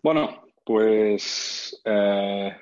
[0.00, 2.56] Bueno, pues eh,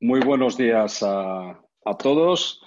[0.00, 1.62] muy buenos días a,
[1.96, 2.60] todos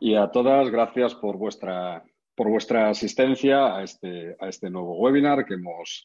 [0.00, 0.68] y a todas.
[0.68, 2.02] Gracias por vuestra,
[2.34, 6.04] por vuestra asistencia a este, a este nuevo webinar que hemos,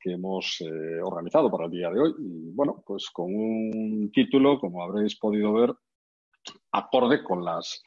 [0.00, 2.14] que hemos eh, organizado para el día de hoy.
[2.18, 5.72] Y bueno, pues con un título, como habréis podido ver,
[6.72, 7.82] acorde con las,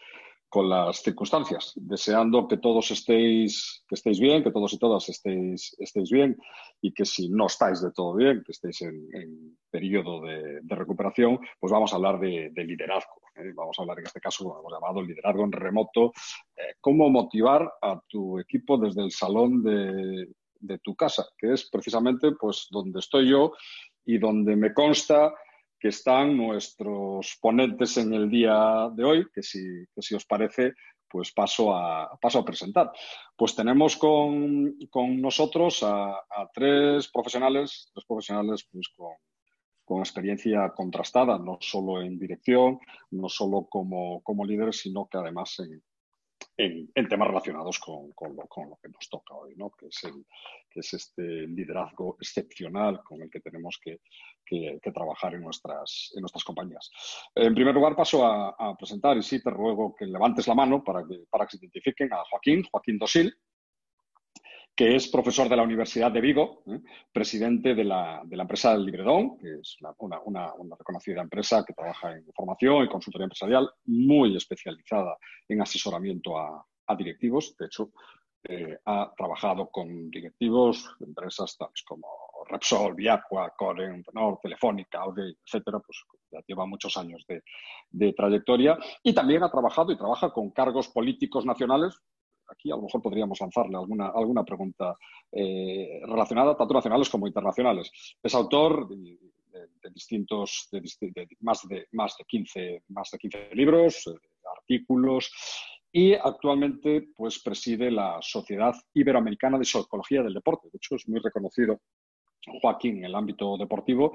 [0.50, 6.10] con las circunstancias, deseando que todos estéis, estéis bien, que todos y todas estéis, estéis
[6.10, 6.38] bien
[6.82, 11.72] y que si no estáis de todo bien, que estéis en, periodo de, recuperación, pues
[11.72, 13.22] vamos a hablar de, liderazgo.
[13.36, 13.52] ¿eh?
[13.56, 16.14] Vamos a hablar en este caso, como hemos llamado, liderazgo en remoto,
[16.58, 21.70] eh, cómo motivar a tu equipo desde el salón de, de tu casa, que es
[21.70, 23.54] precisamente pues donde estoy yo
[24.04, 25.32] y donde me consta
[25.80, 29.62] que están nuestros ponentes en el día de hoy, que si,
[29.98, 30.74] si os parece,
[31.10, 32.92] pues paso a, paso a presentar.
[33.36, 34.78] Pues tenemos con,
[35.22, 36.16] nosotros a,
[36.54, 39.14] tres profesionales, tres profesionales pues con,
[39.86, 42.80] con, experiencia contrastada, no solo en dirección,
[43.12, 45.82] no solo como, como líderes, sino que además en,
[46.60, 49.72] en, temas relacionados con, lo, que nos toca hoy, ¿no?
[49.72, 50.02] que, es
[50.70, 54.00] que es este liderazgo excepcional con el que tenemos que,
[54.94, 56.90] trabajar en nuestras, en nuestras compañías.
[57.36, 61.06] En primer lugar, paso a, presentar, y sí, te ruego que levantes la mano para
[61.08, 63.34] que, para que se identifiquen a Joaquín, Joaquín Dosil,
[64.80, 66.80] que es profesor de la Universidad de Vigo, ¿eh?
[67.12, 72.16] presidente de la, de la, empresa Libredón, que es una, una, reconocida empresa que trabaja
[72.16, 75.18] en formación y consultoría empresarial, muy especializada
[75.50, 76.66] en asesoramiento a,
[76.98, 77.58] directivos.
[77.58, 77.92] De hecho,
[78.46, 82.08] eh, ha trabajado con directivos de empresas tales como
[82.50, 84.02] Repsol, Viacua, Coren,
[84.42, 87.26] Telefónica, Audi, etcétera, pues ya lleva muchos años
[87.90, 92.00] de trayectoria y también ha trabajado y trabaja con cargos políticos nacionales
[92.52, 94.96] aquí a lo mejor podríamos lanzarle alguna, alguna pregunta
[95.32, 97.92] eh, relacionada, tanto nacionales como internacionales.
[98.22, 99.18] Es autor de,
[99.94, 100.82] distintos, de,
[101.42, 104.12] más, de, más, de 15, más de 15 libros, eh,
[104.58, 105.32] artículos,
[105.92, 110.70] y actualmente pues, preside la Sociedad Iberoamericana de Psicología del Deporte.
[110.72, 111.80] De hecho, es muy reconocido
[112.62, 114.14] Joaquín en el ámbito deportivo.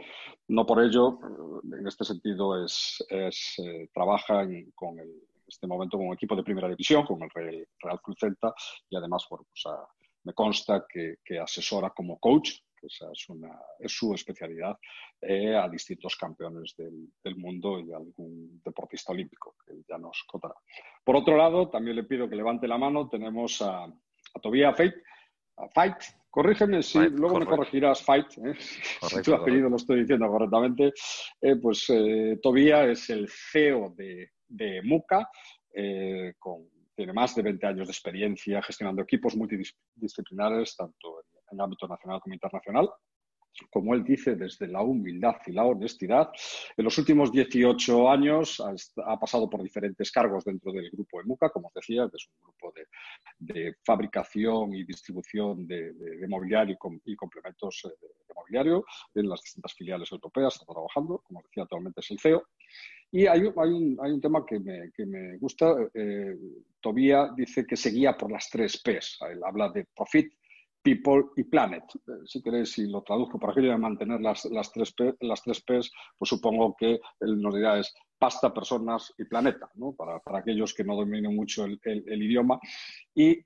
[0.49, 3.05] No por ello, eh, en este sentido, es,
[3.93, 5.11] trabaja con el
[5.47, 8.55] este momento con un equipo de primera división, con el Real, Cruz Celta,
[8.89, 9.43] y además, pues,
[10.25, 14.77] me consta que, asesora como coach, que esa es, una, es su especialidad,
[15.21, 20.55] eh, a distintos campeones del, mundo y a algún deportista olímpico, que ya nos contará.
[21.05, 24.95] Por otro lado, también le pido que levante la mano, tenemos a, a Tobía Fight,
[25.73, 25.97] Fight,
[26.31, 28.55] corrígeme si luego me corregirás Fight, ¿eh?
[29.09, 30.93] si tu apellido lo estoy diciendo correctamente,
[31.41, 31.87] eh, pues
[32.43, 35.29] Tobía es el CEO de de MUCA,
[35.73, 36.35] eh,
[36.95, 42.21] tiene más de 20 años de experiencia gestionando equipos multidisciplinares, tanto en, el ámbito nacional
[42.21, 42.91] como internacional
[43.71, 46.31] como él dice, desde la humildad y la honestidad.
[46.77, 48.63] En los últimos 18 años
[49.05, 52.43] ha, pasado por diferentes cargos dentro del grupo EMUCA, como os decía, que es un
[52.43, 52.73] grupo
[53.39, 55.93] de, fabricación y distribución de,
[56.29, 58.85] mobiliario y, complementos eh, de, mobiliario
[59.15, 60.55] en las distintas filiales europeas.
[60.55, 62.45] Está trabajando, como decía, actualmente es el CEO.
[63.13, 65.73] Y hay, un, hay un, tema que me, que me gusta.
[65.95, 66.37] Eh,
[66.81, 69.19] Tobía dice que seguía por las tres Ps.
[69.31, 70.35] Él habla de profit,
[70.85, 71.83] people y planet.
[71.95, 75.61] Eh, si queréis, si lo traduzco por aquello de mantener las, las, tres, las tres
[75.63, 79.93] Ps, pues supongo que nos dirá es pasta, personas y planeta, ¿no?
[79.95, 82.61] para, para aquellos que no dominen mucho el, el, idioma.
[83.15, 83.39] Y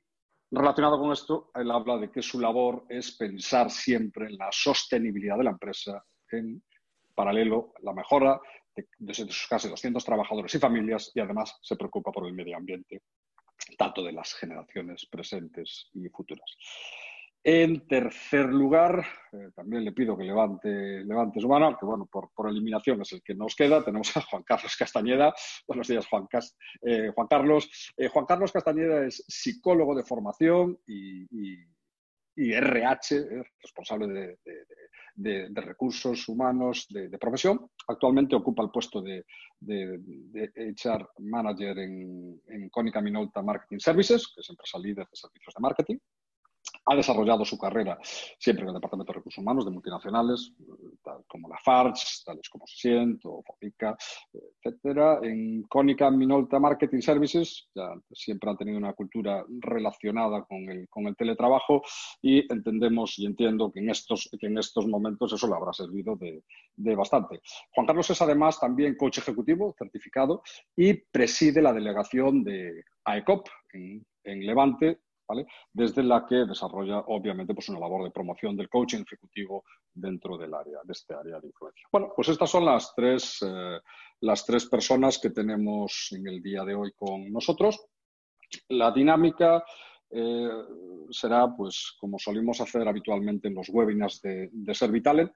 [0.51, 5.39] relacionado con esto, él habla de que su labor es pensar siempre en la sostenibilidad
[5.39, 6.63] de la empresa, en
[7.15, 8.41] paralelo, la mejora
[8.99, 13.03] de, sus casi 200 trabajadores y familias y además se preocupa por el medio ambiente,
[13.77, 16.57] tanto de las generaciones presentes y futuras.
[17.45, 20.69] En tercer lugar, eh, también le pido que levante,
[21.05, 23.85] levante su mano, que bueno, por, eliminación es el que nos queda.
[23.85, 25.33] Tenemos a Juan Carlos Castañeda.
[25.69, 26.27] Buenos días, Juan,
[26.83, 27.93] eh, Juan Carlos.
[27.97, 31.57] Eh, Juan Carlos Castañeda es psicólogo de formación y,
[32.37, 34.39] RH, responsable de
[35.19, 37.69] de, recursos humanos de, profesión.
[37.89, 39.25] Actualmente ocupa el puesto de,
[39.61, 45.61] HR Manager en, en Cónica Minolta Marketing Services, que es empresa líder de servicios de
[45.61, 45.99] marketing
[46.89, 47.99] ha desarrollado su carrera
[48.39, 50.53] siempre en el Departamento de Recursos Humanos de multinacionales,
[51.03, 53.97] tal como la FARC, tales como Siento, Fofica,
[54.33, 55.21] etcétera.
[55.23, 57.69] En Cónica Minolta Marketing Services
[58.11, 61.83] siempre han tenido una cultura relacionada con el, teletrabajo
[62.23, 66.43] y entendemos y entiendo que en estos, momentos eso le habrá servido de,
[66.97, 67.41] bastante.
[67.73, 70.43] Juan Carlos es además también coach ejecutivo certificado
[70.77, 75.01] y preside la delegación de AECOP en Levante
[75.73, 80.55] Desde la que desarrolla, obviamente, pues una labor de promoción del coaching ejecutivo dentro del
[80.55, 81.87] área, de este área de influencia.
[81.93, 83.79] Bueno, pues estas son las tres, eh,
[84.21, 87.79] las tres personas que tenemos en el día de hoy con nosotros.
[88.69, 89.63] La dinámica
[90.11, 90.49] eh,
[91.11, 95.33] será, pues, como solimos hacer habitualmente en los webinars de, de Servitalent,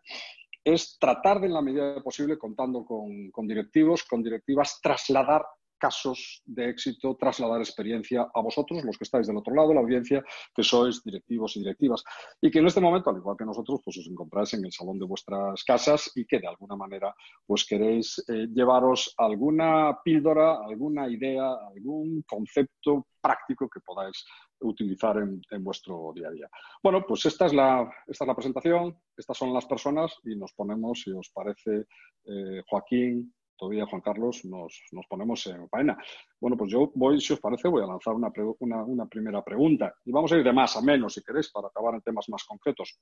[0.64, 5.44] es tratar de, en la medida posible, contando con, con directivos, con directivas, trasladar
[5.82, 10.23] casos de éxito, trasladar experiencia a vosotros, los que estáis del otro lado, la audiencia,
[10.55, 12.05] que sois directivos y directivas.
[12.40, 15.00] Y que en este momento, al igual que nosotros, pues os encontráis en el salón
[15.00, 17.12] de vuestras casas y que de alguna manera
[17.44, 24.25] pues queréis eh, llevaros alguna píldora, alguna idea, algún concepto práctico que podáis
[24.61, 26.49] utilizar en, vuestro día a día.
[26.81, 30.52] Bueno, pues esta es, la, esta es la presentación, estas son las personas y nos
[30.52, 31.87] ponemos, si os parece,
[32.25, 35.96] eh, Joaquín, todavía Juan Carlos, nos, ponemos en faena.
[36.40, 40.10] Bueno, pues yo voy, si os parece, voy a lanzar una, una, primera pregunta y
[40.10, 42.98] vamos a ir de más a menos, si queréis, para acabar en temas más concretos.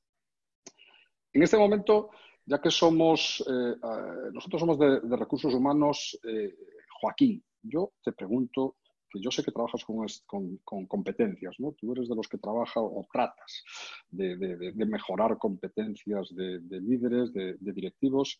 [1.32, 2.10] En este momento,
[2.44, 6.20] ya que somos, eh, eh, nosotros somos de, recursos humanos,
[7.00, 8.76] Joaquín, yo te pregunto,
[9.10, 11.72] que yo sé que trabajas con, competencias, ¿no?
[11.72, 13.64] Tú eres de los que trabaja o tratas
[14.10, 14.36] de,
[14.86, 18.38] mejorar competencias de, líderes, de, directivos.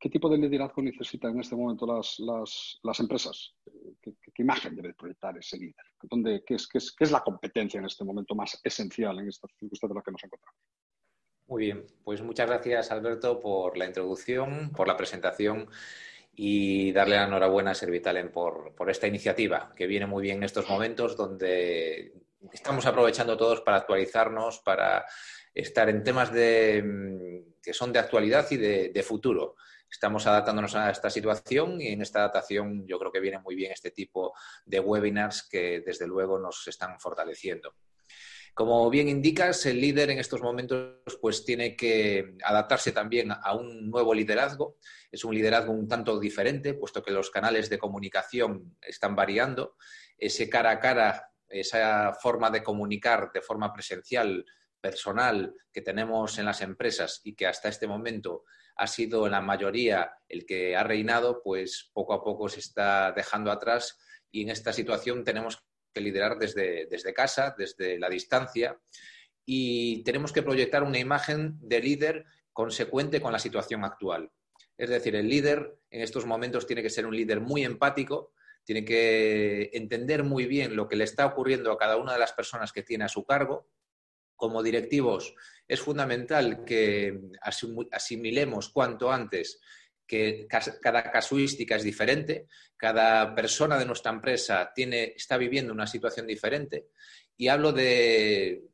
[0.00, 3.54] ¿Qué tipo de liderazgo necesitan en este momento las, empresas?
[4.00, 5.84] ¿Qué, imagen debe proyectar ese líder?
[6.02, 9.92] ¿Dónde, qué, es, qué, es, la competencia en este momento más esencial en esta circunstancia
[9.92, 10.60] en la que nos encontramos?
[11.48, 15.68] Muy bien, pues muchas gracias Alberto por la introducción, por la presentación
[16.32, 20.44] y darle la enhorabuena a Servitalen por, por esta iniciativa, que viene muy bien en
[20.44, 22.14] estos momentos donde
[22.52, 25.04] estamos aprovechando todos para actualizarnos, para
[25.54, 29.56] estar en temas de, mm, que son de actualidad y de, futuro.
[29.90, 33.72] Estamos adaptándonos a esta situación y en esta adaptación yo creo que viene muy bien
[33.72, 34.32] este tipo
[34.64, 37.74] de webinars que desde luego nos están fortaleciendo.
[38.54, 43.90] Como bien indicas, el líder en estos momentos pues tiene que adaptarse también a un
[43.90, 44.76] nuevo liderazgo.
[45.10, 49.76] Es un liderazgo un tanto diferente, puesto que los canales de comunicación están variando.
[50.18, 54.44] Ese cara a cara, esa forma de comunicar de forma presencial,
[54.80, 58.44] personal que tenemos en las empresas y que hasta este momento
[58.80, 63.52] ha sido la mayoría el que ha reinado, pues poco a poco se está dejando
[63.52, 63.98] atrás
[64.30, 65.62] y en esta situación tenemos
[65.92, 68.80] que liderar desde, desde casa, desde la distancia,
[69.44, 72.24] y tenemos que proyectar una imagen de líder
[72.54, 74.30] consecuente con la situación actual.
[74.78, 78.32] Es decir, el líder en estos momentos tiene que ser un líder muy empático,
[78.64, 82.32] tiene que entender muy bien lo que le está ocurriendo a cada una de las
[82.32, 83.68] personas que tiene a su cargo.
[84.40, 85.34] Como directivos,
[85.68, 87.20] es fundamental que
[87.92, 89.60] asimilemos cuanto antes
[90.06, 92.46] que cada casuística es diferente,
[92.76, 96.86] cada persona de nuestra empresa tiene, está viviendo una situación diferente.
[97.36, 98.64] Y hablo de,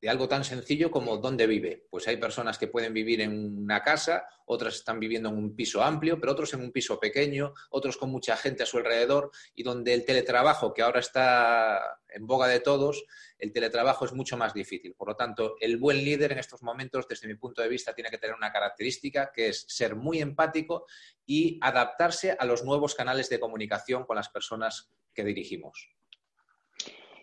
[0.00, 1.86] de algo tan sencillo como dónde vive.
[1.90, 5.82] Pues hay personas que pueden vivir en una casa, otras están viviendo en un piso
[5.82, 9.62] amplio, pero otros en un piso pequeño, otros con mucha gente a su alrededor y
[9.62, 13.04] donde el teletrabajo, que ahora está en boga de todos,
[13.38, 14.94] el teletrabajo es mucho más difícil.
[14.94, 18.10] Por lo tanto, el buen líder en estos momentos, desde mi punto de vista, tiene
[18.10, 20.86] que tener una característica que es ser muy empático
[21.26, 25.90] y adaptarse a los nuevos canales de comunicación con las personas que dirigimos.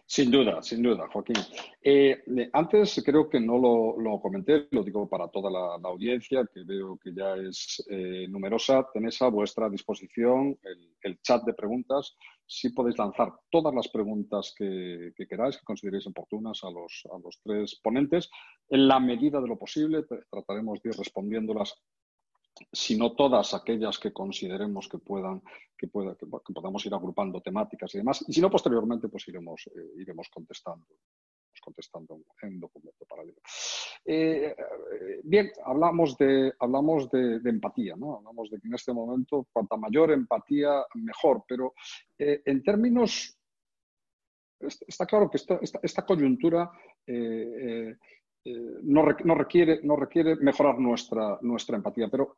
[0.07, 1.36] Sin duda, sin duda, Joaquín.
[1.82, 6.96] Eh, antes creo que no lo, comenté, lo digo para toda la, audiencia, que veo
[6.98, 8.88] que ya es eh, numerosa.
[8.94, 10.60] Tenéis a vuestra disposición
[11.01, 12.15] el, chat de preguntas.
[12.46, 17.39] Si podéis lanzar todas las preguntas que, queráis, que consideréis oportunas a los, a los
[17.44, 18.29] tres ponentes.
[18.70, 21.74] En la medida de lo posible, trataremos de ir respondiéndolas
[22.71, 25.41] sino todas aquellas que consideremos que puedan,
[25.77, 29.69] que, pueda, que, podamos ir agrupando temáticas y demás, y si no, posteriormente, pues iremos,
[29.75, 30.88] eh, iremos contestando
[31.63, 33.39] contestando en documento paralelo.
[34.05, 38.17] Eh, eh, bien, hablamos de, hablamos de, empatía, ¿no?
[38.17, 41.74] Hablamos de que en este momento, cuanta mayor empatía, mejor, pero
[42.19, 43.39] en términos,
[44.59, 46.69] está claro que esta, esta, coyuntura
[48.46, 52.38] no, no, requiere, no requiere mejorar nuestra, nuestra empatía, pero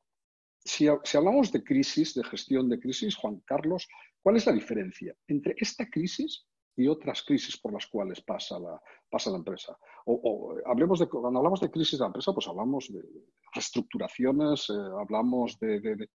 [0.68, 3.88] si, hablamos de crisis, de gestión de crisis, Juan Carlos,
[4.22, 6.46] ¿cuál es la diferencia entre esta crisis
[6.76, 9.78] y otras crisis por las cuales pasa la, pasa la empresa?
[10.06, 13.02] O, hablemos de, cuando hablamos de crisis de la empresa, pues hablamos de
[13.54, 16.10] reestructuraciones, eh, hablamos de,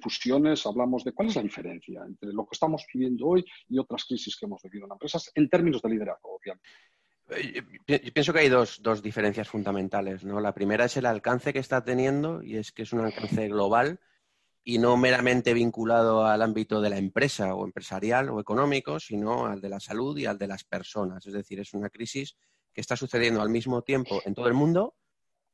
[0.00, 4.04] fusiones, hablamos de cuál es la diferencia entre lo que estamos viviendo hoy y otras
[4.04, 6.68] crisis que hemos vivido en empresas en términos de liderazgo, obviamente.
[7.30, 10.24] Eh, yo pienso que hay dos, diferencias fundamentales.
[10.24, 10.40] ¿no?
[10.40, 14.00] La primera es el alcance que está teniendo y es que es un alcance global
[14.62, 19.60] y no meramente vinculado al ámbito de la empresa o empresarial o económico, sino al
[19.60, 21.26] de la salud y al de las personas.
[21.26, 22.36] Es decir, es una crisis
[22.72, 24.96] que está sucediendo al mismo tiempo en todo el mundo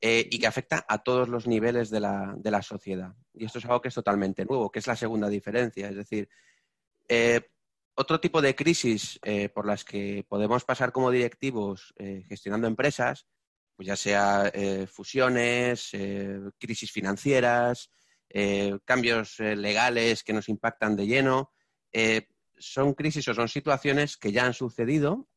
[0.01, 3.13] eh, y que afecta a todos los niveles de la, de la, sociedad.
[3.35, 5.89] Y esto es algo que es totalmente nuevo, que es la segunda diferencia.
[5.89, 6.29] Es decir,
[7.09, 7.51] eh,
[7.95, 11.95] otro tipo de crisis eh, por las que podemos pasar como directivos
[12.29, 13.27] gestionando empresas,
[13.77, 14.51] pues ya sea
[14.87, 15.91] fusiones,
[16.59, 17.91] crisis financieras,
[18.33, 21.53] eh, cambios eh, legales que nos impactan de lleno.
[21.93, 25.29] Eh, son crisis o son situaciones que ya han sucedido,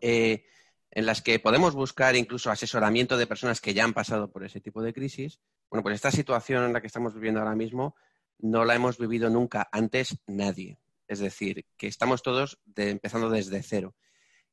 [0.00, 4.60] en las que podemos buscar incluso asesoramiento de personas que ya han pasado por ese
[4.60, 5.40] tipo de crisis.
[5.68, 7.96] Bueno, pues esta situación en la que estamos viviendo ahora mismo
[8.38, 10.78] no la hemos vivido nunca antes nadie.
[11.08, 13.96] Es decir, que estamos todos empezando desde cero.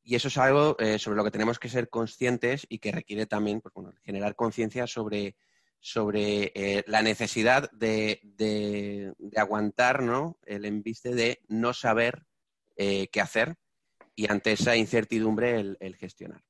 [0.03, 3.61] Y eso es algo sobre lo que tenemos que ser conscientes y que requiere también
[3.61, 5.35] pues, generar conciencia sobre
[5.85, 10.39] sobre eh, la necesidad de, aguantar ¿no?
[10.47, 12.23] el embiste de no saber
[12.75, 13.53] eh, qué hacer
[14.15, 16.43] y ante esa incertidumbre el, gestionar.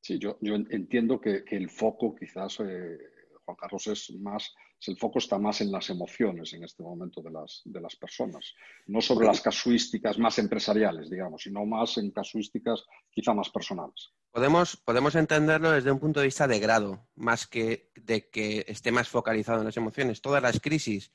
[0.00, 2.98] Sí, yo, entiendo que, el foco quizás, eh,
[3.46, 4.52] Juan Carlos, es más
[4.86, 8.54] el foco está más en las emociones en este momento de las, de las personas,
[8.86, 14.12] no sobre las casuísticas más empresariales, digamos, sino más en casuísticas quizá más personales.
[14.30, 18.92] Podemos, podemos entenderlo desde un punto de vista de grado, más que de que esté
[18.92, 20.20] más focalizado en las emociones.
[20.20, 21.12] Todas las crisis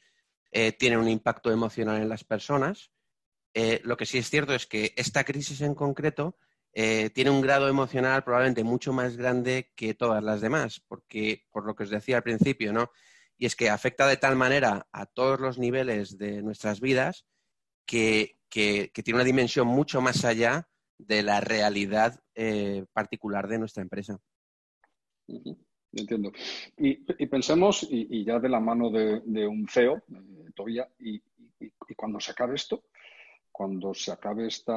[0.51, 2.91] eh, tienen un impacto emocional en las personas.
[3.53, 6.37] Eh, lo que sí es cierto es que esta crisis en concreto
[6.73, 11.65] eh, tiene un grado emocional probablemente mucho más grande que todas las demás, porque por
[11.65, 12.91] lo que os decía al principio, ¿no?
[13.41, 17.25] y es que afecta de tal manera a todos los niveles de nuestras vidas
[17.87, 24.19] que, tiene una dimensión mucho más allá de la realidad eh, particular de nuestra empresa.
[25.91, 26.31] Entiendo.
[26.77, 31.19] Y, pensemos, y, ya de la mano de, un CEO, eh, todavía, y,
[31.95, 32.83] cuando se acabe esto,
[33.61, 34.73] cuando se acabe esta,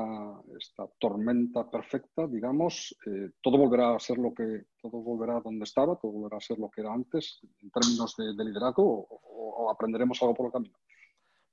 [0.98, 5.96] tormenta perfecta, digamos, eh, todo volverá a ser lo que, todo volverá a donde estaba,
[5.96, 10.34] todo volverá a ser lo que era antes en términos de, liderazgo o, aprenderemos algo
[10.34, 10.76] por el camino.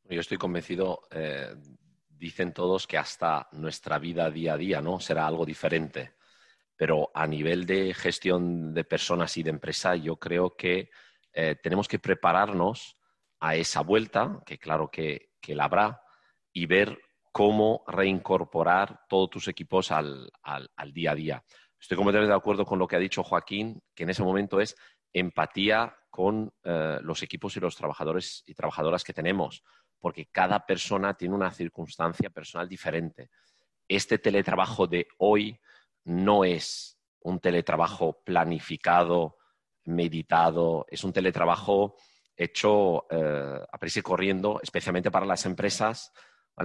[0.10, 1.56] Yo estoy convencido, eh,
[2.10, 5.00] dicen todos que hasta nuestra vida día a día ¿no?
[5.00, 6.16] será algo diferente,
[6.76, 10.90] pero a nivel de gestión de personas y de empresa, yo creo que
[11.32, 12.98] eh, tenemos que prepararnos
[13.40, 16.02] a esa vuelta, que claro que, que la habrá,
[16.52, 17.00] y ver
[17.32, 20.32] cómo reincorporar todos tus equipos al,
[20.94, 21.44] día a día.
[21.80, 24.76] Estoy completamente de acuerdo con lo que ha dicho Joaquín, que en ese momento es
[25.14, 29.64] empatía con eh, los equipos y los trabajadores y trabajadoras que tenemos,
[30.00, 33.30] porque cada persona tiene una circunstancia personal diferente.
[33.88, 35.60] Este teletrabajo de hoy
[36.04, 39.38] no es un teletrabajo planificado,
[39.86, 41.96] meditado, es un teletrabajo
[42.36, 46.12] hecho eh, a prisa y corriendo, especialmente para las empresas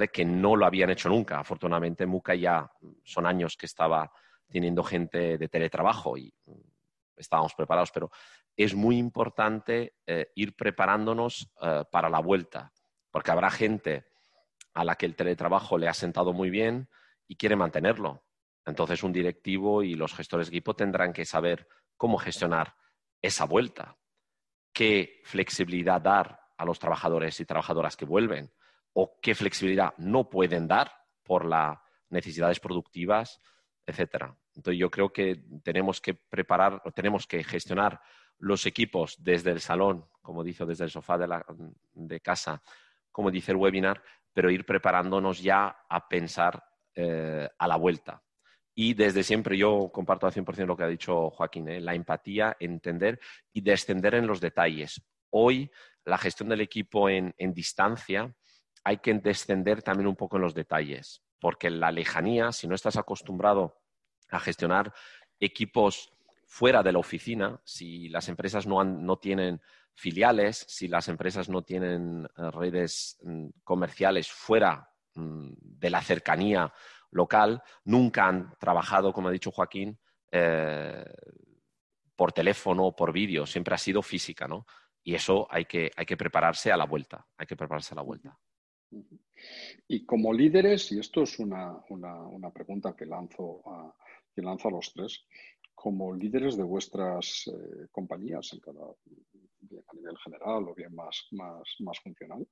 [0.09, 1.39] que no lo habían hecho nunca.
[1.39, 2.71] Afortunadamente, Muca ya
[3.05, 4.11] son años que estaba
[4.49, 6.53] teniendo gente de teletrabajo y mm,
[7.17, 8.11] estábamos preparados, pero
[8.57, 12.73] es muy importante eh, ir preparándonos eh, para la vuelta,
[13.11, 14.07] porque habrá gente
[14.75, 16.89] a la que el teletrabajo le ha sentado muy bien
[17.27, 18.25] y quiere mantenerlo.
[18.65, 22.75] Entonces, un directivo y los gestores de equipo tendrán que saber cómo gestionar
[23.23, 23.97] esa vuelta,
[24.73, 28.53] qué flexibilidad dar a los trabajadores y trabajadoras que vuelven,
[28.99, 30.91] o qué flexibilidad no pueden dar
[31.23, 33.43] por las necesidades productivas,
[33.85, 34.35] etcétera.
[34.55, 38.01] Entonces yo creo que tenemos que preparar, tenemos que gestionar
[38.39, 42.63] los equipos desde el salón, como dice, desde el sofá de, casa,
[43.13, 48.23] como dice el webinar, pero ir preparándonos ya a pensar eh, a la vuelta.
[48.75, 51.81] Y desde siempre yo comparto al 100% lo que ha dicho Joaquín, ¿eh?
[51.83, 53.21] la empatía, entender
[53.53, 55.03] y descender en los detalles.
[55.29, 55.71] Hoy
[56.07, 58.35] la gestión del equipo en distancia
[58.87, 62.97] hay que descender también un poco en los detalles, porque la lejanía, si no estás
[62.97, 63.81] acostumbrado
[64.31, 64.95] a gestionar
[65.41, 66.13] equipos
[66.47, 69.61] fuera de la oficina, si las empresas no, tienen
[69.93, 76.73] filiales, si las empresas no tienen eh, redes mm, comerciales fuera mm, de la cercanía
[77.11, 79.99] local, nunca han trabajado, como ha dicho Joaquín,
[80.31, 81.05] eh,
[82.15, 84.65] por teléfono o por vídeo, siempre ha sido física, ¿no?
[85.03, 88.39] Y eso hay que prepararse a la vuelta, hay que prepararse a la vuelta.
[89.89, 91.83] Y como líderes, y esto es una,
[92.53, 93.95] pregunta que lanzo, a,
[94.35, 95.25] que lanzo los tres,
[95.75, 102.01] como líderes de vuestras eh, compañías, en cada, a nivel general o bien más, más,
[102.01, 102.47] funcional,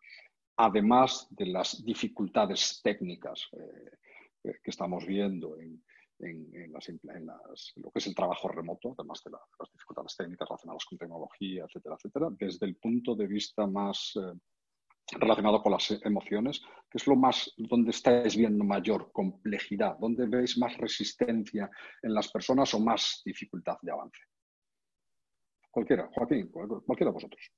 [0.57, 5.83] además de las dificultades técnicas eh, que estamos viendo en,
[6.21, 10.99] en, las, lo que es el trabajo remoto, además de, las dificultades técnicas relacionadas con
[10.99, 14.39] tecnología, etcétera, etcétera, desde el punto de vista más eh,
[15.13, 20.57] relacionado con las emociones, que es lo más donde estáis viendo mayor complejidad, donde veis
[20.59, 21.71] más resistencia
[22.03, 24.21] en las personas o más dificultad de avance.
[25.71, 27.51] Cualquiera, Joaquín, cualquiera de vosotros.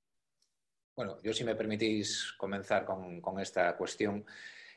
[0.97, 4.25] Bueno, yo si me permitís comenzar con, esta cuestión.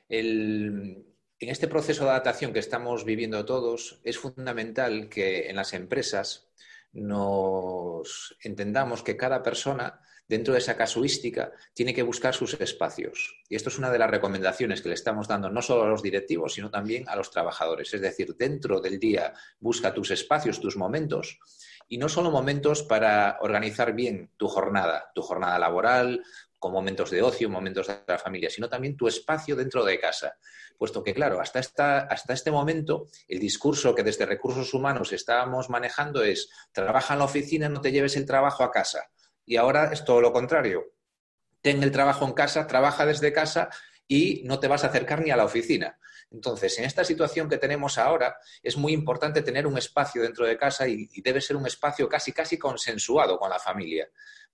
[0.10, 1.06] En
[1.40, 6.52] este proceso de adaptación que estamos viviendo todos, es fundamental que en las empresas
[6.92, 13.36] nos entendamos que cada persona, dentro de esa casuística, tiene que buscar sus espacios.
[13.50, 16.04] Y esto es una de las recomendaciones que le estamos dando no solo a los
[16.04, 17.94] directivos, sino también a los trabajadores.
[17.96, 21.40] Es decir, dentro del día busca tus espacios, tus momentos,
[21.88, 26.24] y no solo momentos para organizar bien tu jornada, tu jornada laboral,
[26.60, 30.36] con momentos de ocio, momentos de la familia, sino también tu espacio dentro de casa.
[30.78, 35.70] Puesto que, claro, hasta, esta, hasta este momento el discurso que desde recursos humanos estábamos
[35.70, 39.10] manejando es trabaja en la oficina, no te lleves el trabajo a casa.
[39.50, 40.94] Y ahora es todo lo contrario.
[41.64, 43.72] Ten el trabajo en casa, trabaja desde casa
[44.08, 45.98] y no te vas a acercar ni a la oficina.
[46.30, 50.56] Entonces, en esta situación que tenemos ahora, es muy importante tener un espacio dentro de
[50.56, 54.08] casa y, y, debe ser un espacio casi, casi consensuado con la familia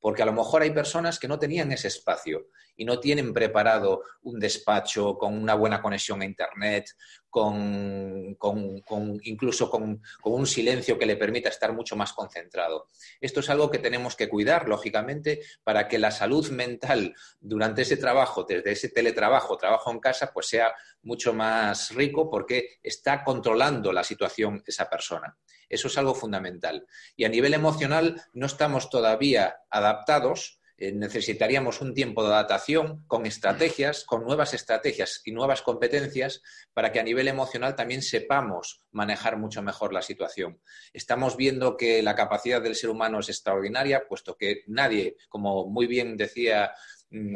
[0.05, 4.03] porque a lo mejor hay personas que no tenían ese espacio y no tienen preparado
[4.21, 6.91] un despacho con una buena conexión a Internet,
[7.35, 12.87] con, incluso con, un silencio que le permita estar mucho más concentrado.
[13.19, 17.97] Esto es algo que tenemos que cuidar, lógicamente, para que la salud mental durante ese
[17.97, 20.73] trabajo, desde ese teletrabajo, trabajo en casa, pues sea
[21.03, 25.37] mucho más rico porque está controlando la situación esa persona.
[25.67, 26.87] Eso es algo fundamental.
[27.17, 30.61] Y a nivel emocional no estamos todavía adaptados.
[30.77, 36.41] Eh, necesitaríamos un tiempo de adaptación con estrategias, con nuevas estrategias y nuevas competencias
[36.73, 40.59] para que a nivel emocional también sepamos manejar mucho mejor la situación.
[40.91, 45.87] Estamos viendo que la capacidad del ser humano es extraordinaria, puesto que nadie, como muy
[45.87, 46.73] bien decía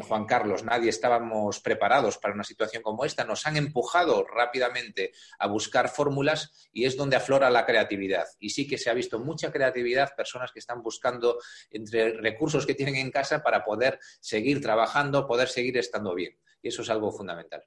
[0.02, 5.46] Juan Carlos, nadie estábamos preparados para una situación como esta, nos han empujado rápidamente a
[5.46, 8.26] buscar fórmulas y es donde aflora la creatividad.
[8.38, 11.38] Y sí que se ha visto mucha creatividad, personas que están buscando
[11.70, 16.36] entre recursos que tienen en casa para poder seguir trabajando, poder seguir estando bien.
[16.62, 17.64] Y eso es algo fundamental.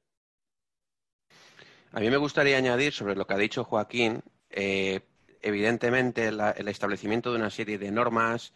[1.91, 5.01] A mí me gustaría añadir sobre lo que ha dicho Joaquín, eh,
[5.41, 8.53] evidentemente el establecimiento de una serie de normas,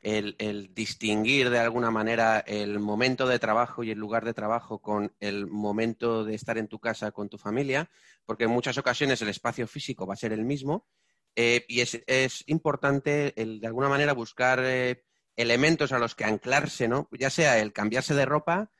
[0.00, 5.12] el, distinguir de alguna manera el momento de trabajo y el lugar de trabajo con
[5.20, 7.90] el momento de estar en tu casa con tu familia,
[8.24, 10.86] porque en muchas ocasiones el espacio físico va a ser el mismo
[11.34, 15.04] eh, y es, importante de alguna manera buscar eh,
[15.36, 17.08] elementos a los que anclarse, ¿no?
[17.12, 18.70] ya sea el cambiarse de ropa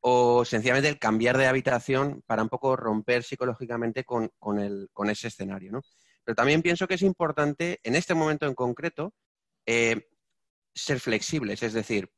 [0.00, 4.30] o sencillamente el cambiar de habitación para un poco romper psicológicamente con,
[5.08, 5.72] ese escenario.
[5.72, 5.82] ¿no?
[6.24, 9.12] Pero también pienso que es importante en este momento en concreto
[9.66, 10.08] eh,
[10.76, 12.12] ser flexibles, es decir,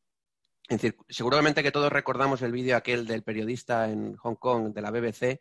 [1.09, 5.41] seguramente que todos recordamos el vídeo aquel del periodista en Hong Kong de la BBC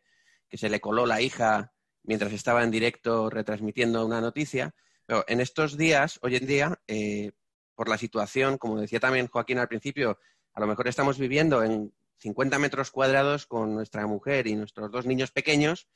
[0.49, 4.73] que se le coló la hija mientras estaba en directo retransmitiendo una noticia.
[5.06, 7.32] Pero en estos días, hoy en día, eh,
[7.75, 10.19] por la situación, como decía también Joaquín al principio,
[10.53, 15.06] a lo mejor estamos viviendo en 50 metros cuadrados con nuestra mujer y nuestros dos
[15.06, 15.88] niños pequeños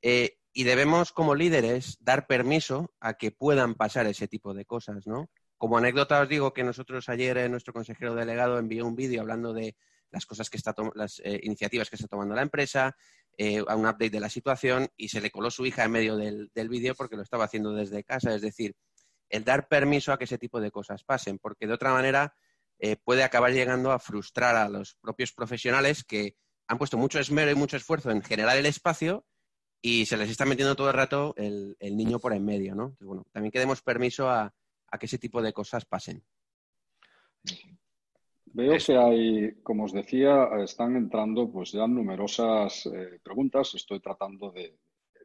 [0.00, 5.06] eh, y debemos como líderes dar permiso a que puedan pasar ese tipo de cosas,
[5.06, 5.28] ¿no?
[5.58, 9.52] Como anécdota os digo que nosotros ayer eh, nuestro consejero delegado envió un vídeo hablando
[9.52, 9.76] de
[10.10, 12.96] las cosas que está las eh, iniciativas que está tomando la empresa,
[13.36, 16.68] eh, un update de la situación y se le coló su hija en medio del,
[16.68, 18.34] vídeo porque lo estaba haciendo desde casa.
[18.34, 18.76] Es decir,
[19.28, 22.34] el dar permiso a que ese tipo de cosas pasen, porque de otra manera
[23.04, 26.36] puede acabar llegando a frustrar a los propios profesionales que
[26.68, 29.26] han puesto mucho esmero y mucho esfuerzo en generar el espacio
[29.82, 32.96] y se les está metiendo todo el rato el, niño por en medio, ¿no?
[33.00, 34.54] bueno, también que demos permiso a,
[34.90, 36.22] a que ese tipo de cosas pasen.
[38.52, 43.74] Veo que hay, como os decía, están entrando pues ya numerosas eh, preguntas.
[43.74, 44.78] Estoy tratando de,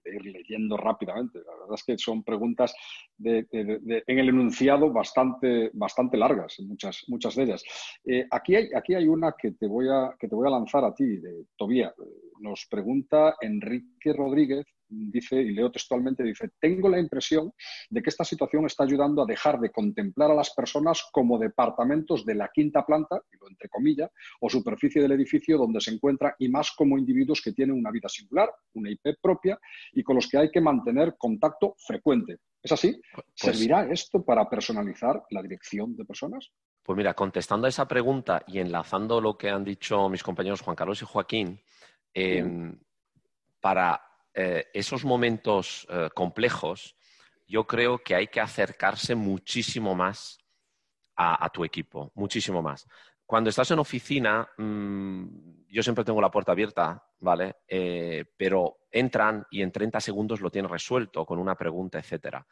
[0.06, 1.40] ir leyendo rápidamente.
[1.40, 2.76] La verdad es que son preguntas
[3.20, 7.64] en el enunciado bastante, bastante largas, muchas, muchas de ellas.
[8.06, 10.84] Eh, aquí, hay, aquí hay una que te, voy a, que te voy a lanzar
[10.84, 11.94] a ti, de Tobía.
[12.40, 14.66] Nos pregunta Enrique Rodríguez
[15.12, 17.52] dice, y leo textualmente, dice, tengo la impresión
[17.90, 22.26] de que esta situación está ayudando a dejar de contemplar a las personas como departamentos
[22.26, 26.72] de la quinta planta, entre comillas, o superficie del edificio donde se encuentra, y más
[26.72, 29.60] como individuos que tienen una vida singular, una IP propia,
[29.94, 32.38] y con los que hay que mantener contacto frecuente.
[32.62, 33.02] ¿Es así?
[33.14, 36.50] Pues ¿Servirá esto para personalizar la dirección de personas?
[36.82, 40.76] Pues mira, contestando a esa pregunta y enlazando lo que han dicho mis compañeros Juan
[40.76, 41.62] Carlos y Joaquín,
[42.14, 42.78] em,
[43.60, 44.02] para
[44.34, 46.96] eh, esos momentos eh, complejos,
[47.48, 50.40] yo creo que hay que acercarse muchísimo más
[51.16, 52.88] a, tu equipo, muchísimo más.
[53.26, 57.58] Cuando estás en oficina, mm, yo siempre tengo la puerta abierta, ¿vale?
[57.68, 62.46] Eh, pero entran y en 30 segundos lo tienen resuelto con una pregunta, etcétera.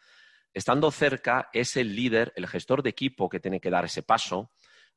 [0.54, 4.52] Estando cerca, es el líder, el gestor de equipo que tiene que dar ese paso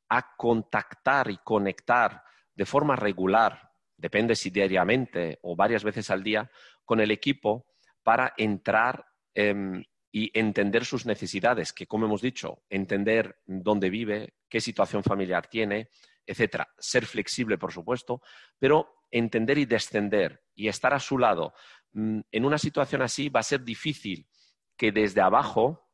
[0.09, 2.23] a contactar y conectar
[2.55, 3.73] de forma regular,
[4.05, 6.51] depende si diariamente o varias veces al día,
[6.85, 7.65] con el equipo
[8.03, 14.61] para entrar em, y entender sus necesidades, que como hemos dicho, entender dónde vive, qué
[14.61, 15.89] situación familiar tiene,
[16.27, 16.69] etcétera.
[16.79, 18.21] Ser flexible, por supuesto,
[18.59, 21.55] pero entender y descender y estar a su lado.
[21.93, 24.29] Mm, en una situación así va a ser difícil
[24.77, 25.89] que desde abajo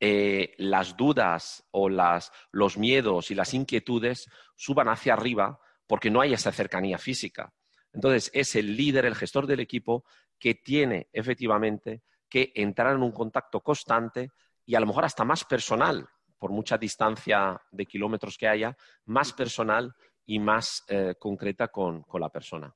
[0.00, 6.34] eh, las dudas o los miedos y las inquietudes suban hacia arriba porque no hay
[6.34, 7.52] esa cercanía física.
[7.92, 10.04] Entonces, es el líder, el gestor del equipo
[10.38, 14.30] que tiene efectivamente que entrar en un contacto constante
[14.66, 16.06] y a lo mejor hasta más personal,
[16.38, 19.92] por mucha distancia de kilómetros que haya, más personal
[20.26, 22.72] y más eh, concreta con, la persona.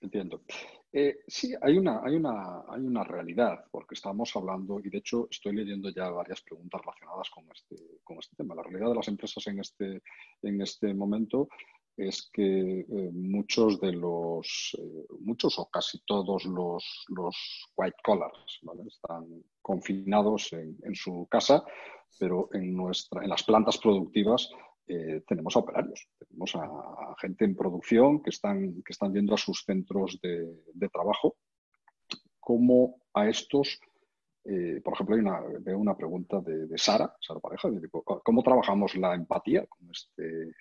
[0.00, 0.42] Entiendo.
[0.92, 5.28] Eh, sí, hay una, hay, una, hay una realidad, porque estamos hablando, y de hecho
[5.30, 8.56] estoy leyendo ya varias preguntas relacionadas con este, con este tema.
[8.56, 10.02] La realidad de las empresas en este,
[10.42, 11.48] en este momento
[11.96, 17.36] es que eh, muchos de los, eh, muchos o casi todos los, los
[17.76, 21.62] white collars están confinados en, en, su casa,
[22.18, 24.50] pero en, nuestra, en las plantas productivas
[24.92, 29.38] eh, tenemos a operarios, tenemos a, gente en producción que están, que están yendo a
[29.38, 31.36] sus centros de, trabajo.
[32.40, 33.78] ¿Cómo a estos,
[34.44, 37.68] eh, por ejemplo, hay una, veo una pregunta de, Sara, Sara Pareja,
[38.24, 40.54] ¿cómo trabajamos la empatía con este,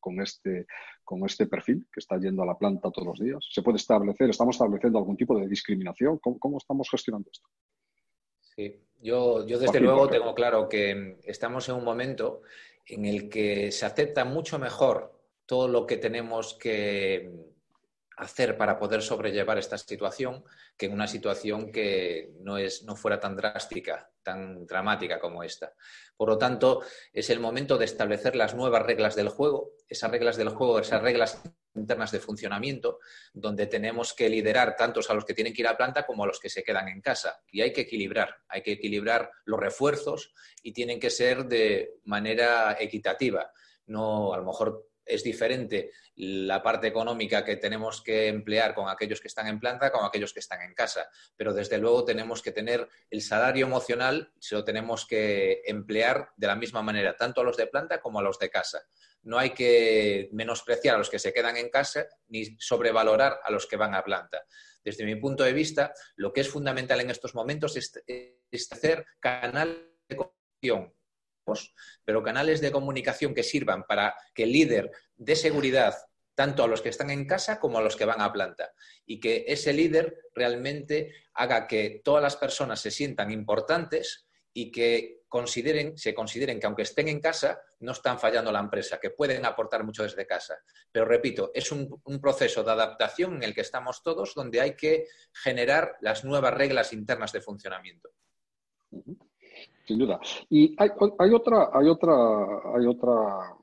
[0.00, 0.66] con, este,
[1.04, 3.46] con este perfil que está yendo a la planta todos los días?
[3.50, 6.18] ¿Se puede establecer, estamos estableciendo algún tipo de discriminación?
[6.18, 7.48] ¿Cómo, estamos gestionando esto?
[8.56, 12.42] Sí, yo, yo desde luego tengo claro que estamos en un momento
[12.86, 17.30] en el que se acepta mucho mejor todo lo que tenemos que
[18.16, 20.44] hacer para poder sobrellevar esta situación
[20.76, 25.74] que en una situación que no, es, no fuera tan drástica, tan dramática como esta.
[26.16, 30.36] Por lo tanto, es el momento de establecer las nuevas reglas del juego, esas reglas
[30.36, 31.42] del juego, esas reglas
[31.74, 33.00] internas de funcionamiento,
[33.32, 36.26] donde tenemos que liderar tantos a los que tienen que ir a planta como a
[36.26, 37.40] los que se quedan en casa.
[37.50, 40.32] Y hay que equilibrar, hay que equilibrar los refuerzos
[40.62, 43.50] y tienen que ser de manera equitativa.
[43.86, 49.20] No, a lo mejor es diferente la parte económica que tenemos que emplear con aquellos
[49.20, 51.08] que están en planta con aquellos que están en casa.
[51.36, 56.46] Pero desde luego tenemos que tener el salario emocional, se lo tenemos que emplear de
[56.46, 58.80] la misma manera, tanto a los de planta como a los de casa
[59.24, 63.66] no hay que menospreciar a los que se quedan en casa ni sobrevalorar a los
[63.66, 64.44] que van a planta.
[64.84, 69.76] Desde mi punto de vista, lo que es fundamental en estos momentos es, hacer canales
[70.08, 70.94] de comunicación,
[72.04, 75.94] pero canales de comunicación que sirvan para que el líder dé seguridad
[76.34, 78.72] tanto a los que están en casa como a los que van a planta.
[79.06, 85.22] Y que ese líder realmente haga que todas las personas se sientan importantes y que
[85.28, 89.44] consideren, se consideren que aunque estén en casa, no están fallando la empresa, que pueden
[89.44, 90.56] aportar mucho desde casa.
[90.92, 95.06] Pero repito, es un, proceso de adaptación en el que estamos todos, donde hay que
[95.32, 98.10] generar las nuevas reglas internas de funcionamiento.
[99.86, 100.18] Sin duda.
[100.48, 100.90] Y hay,
[101.32, 102.14] otra, hay otra,
[102.74, 103.56] hay otra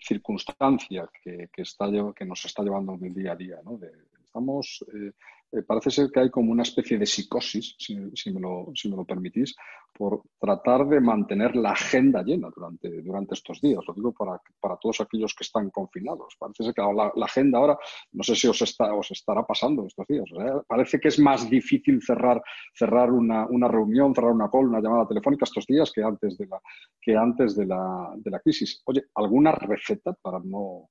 [0.00, 3.60] circunstancia que, está, que nos está llevando el día a día.
[3.64, 3.78] ¿no?
[4.24, 5.12] estamos eh,
[5.50, 8.96] eh, parece ser que hay como una especie de psicosis, si, me, lo, si me,
[8.96, 9.56] lo, permitís,
[9.96, 13.80] por tratar de mantener la agenda llena durante, durante estos días.
[13.86, 16.36] Lo digo para, para todos aquellos que están confinados.
[16.38, 17.78] Parece ser que la, agenda ahora,
[18.12, 20.28] no sé si os, está, os estará pasando estos días.
[20.66, 22.42] Parece que es más difícil cerrar,
[22.74, 26.46] cerrar una, una, reunión, cerrar una call, una llamada telefónica estos días que antes de
[26.46, 26.60] la,
[27.00, 28.82] que antes de la, de la crisis.
[28.84, 30.90] Oye, ¿alguna receta para no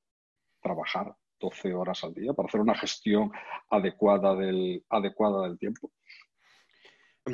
[0.62, 3.32] trabajar 12 horas al día para hacer una gestión
[3.70, 5.92] adecuada del, adecuada del tiempo.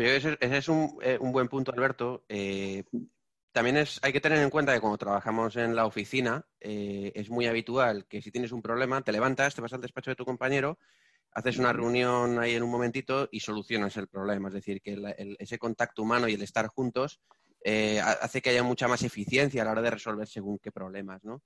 [0.02, 2.24] Ese, es eh, un, buen punto, Alberto.
[2.28, 2.84] Eh,
[3.52, 7.30] también es, hay que tener en cuenta que cuando trabajamos en la oficina eh, es
[7.30, 10.26] muy habitual que si tienes un problema te levantas, te vas al despacho de tu
[10.26, 10.80] compañero,
[11.32, 14.48] haces una reunión ahí en un momentito y solucionas el problema.
[14.48, 14.98] Es decir, que
[15.38, 17.22] ese contacto humano y el estar juntos
[18.04, 21.44] hace que haya mucha más eficiencia a la hora de resolver según qué problemas, ¿no?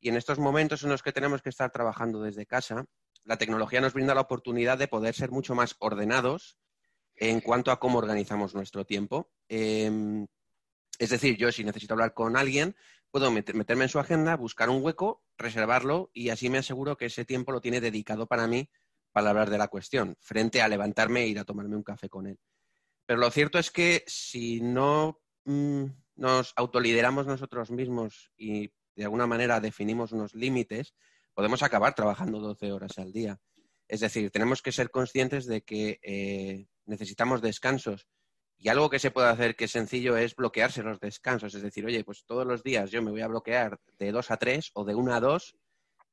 [0.00, 2.84] Y en estos momentos en los que tenemos que estar trabajando desde casa,
[3.24, 6.56] la tecnología nos brinda la oportunidad de poder ser mucho más ordenados
[7.16, 9.30] en cuanto a cómo organizamos nuestro tiempo.
[9.48, 10.26] Em,
[10.98, 12.76] es decir, yo si necesito hablar con alguien,
[13.10, 17.24] puedo meterme en su agenda, buscar un hueco, reservarlo y así me aseguro que ese
[17.24, 18.70] tiempo lo tiene dedicado para mí
[19.12, 22.26] para hablar de la cuestión, frente a levantarme e ir a tomarme un café con
[22.26, 22.38] él.
[23.06, 25.84] Pero lo cierto es que si no mm,
[26.16, 30.92] nos autolideramos nosotros mismos y de alguna manera definimos unos límites,
[31.32, 33.38] podemos acabar trabajando 12 horas al día.
[33.86, 38.08] Es decir, tenemos que ser conscientes de que eh, necesitamos descansos.
[38.56, 41.54] Y algo que se puede hacer que es sencillo es bloquearse los descansos.
[41.54, 44.36] Es decir, oye, pues todos los días yo me voy a bloquear de 2 a
[44.36, 45.56] 3 o de 1 a 2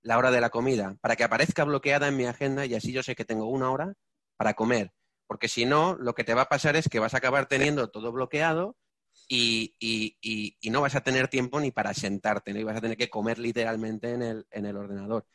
[0.04, 3.02] la hora de la comida para que aparezca bloqueada en mi agenda y así yo
[3.02, 3.96] sé que tengo una hora
[4.38, 4.94] para comer.
[5.26, 7.90] Porque si no, lo que te va a pasar es que vas a acabar teniendo
[7.90, 8.78] todo bloqueado
[9.28, 12.60] y, no vas a tener tiempo ni para sentarte, ¿no?
[12.60, 15.26] y vas a tener que comer literalmente en el, ordenador.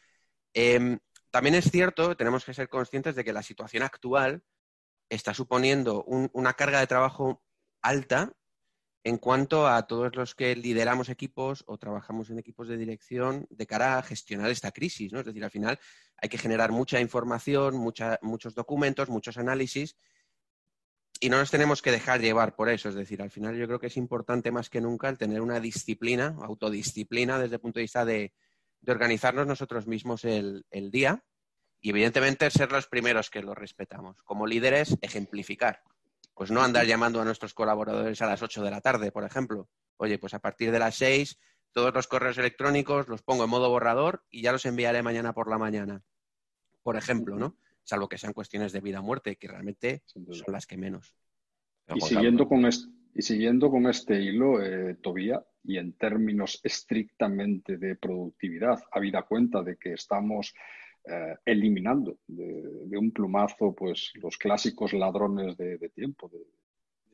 [0.54, 0.98] Em,
[1.30, 4.42] también es cierto, tenemos que ser conscientes de que la situación actual
[5.08, 7.42] está suponiendo una carga de trabajo
[7.82, 8.32] alta
[9.04, 13.66] en cuanto a todos los que lideramos equipos o trabajamos en equipos de dirección de
[13.66, 15.20] cara a gestionar esta crisis, ¿no?
[15.20, 15.78] Es decir, al final
[16.18, 19.96] hay que generar mucha información, muchos documentos, muchos análisis
[21.20, 22.88] y no nos tenemos que dejar llevar por eso.
[22.88, 25.60] Es decir, al final yo creo que es importante más que nunca el tener una
[25.60, 28.32] disciplina, autodisciplina desde el punto de vista de,
[28.86, 31.22] organizarnos nosotros mismos el, el día
[31.82, 34.16] y evidentemente ser los primeros que lo respetamos.
[34.24, 35.82] Como líderes, ejemplificar
[36.40, 39.68] pues no andar llamando a nuestros colaboradores a las 8 de la tarde, por ejemplo.
[39.98, 41.38] Oye, pues a partir de las 6
[41.70, 45.50] todos los correos electrónicos los pongo en modo borrador y ya los enviaré mañana por
[45.50, 46.02] la mañana,
[46.82, 47.58] por ejemplo, ¿no?
[47.84, 51.14] Salvo que sean cuestiones de vida o muerte, que realmente son las que menos.
[51.94, 57.76] Y siguiendo, con este, y siguiendo con este hilo, eh, Tobía, y en términos estrictamente
[57.76, 60.54] de productividad, habida cuenta de que estamos
[61.04, 66.38] eh, eliminando de, un plumazo pues los clásicos ladrones de, tiempo, de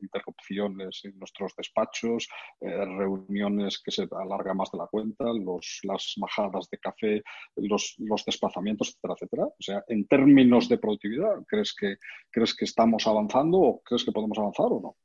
[0.01, 2.29] interrupciones en nuestros despachos,
[2.61, 7.23] eh, reuniones que se alargan más de la cuenta, los, las bajadas de café,
[7.57, 9.45] los, los, desplazamientos, etcétera, etcétera.
[9.47, 11.97] O sea, en términos de productividad, ¿crees que,
[12.31, 14.97] ¿crees que estamos avanzando o crees que podemos avanzar o no?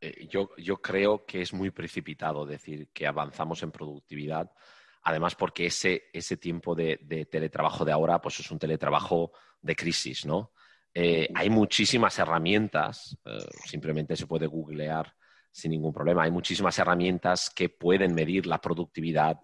[0.00, 4.50] Eh, yo, yo creo que es muy precipitado decir que avanzamos en productividad
[5.04, 10.24] Además, porque ese, ese tiempo de, teletrabajo de ahora, pues es un teletrabajo de crisis,
[10.24, 10.52] ¿no?
[10.96, 15.12] Eh, hay muchísimas herramientas, eh, simplemente se puede googlear
[15.50, 16.22] sin ningún problema.
[16.22, 19.40] Hay muchísimas herramientas que pueden medir la productividad,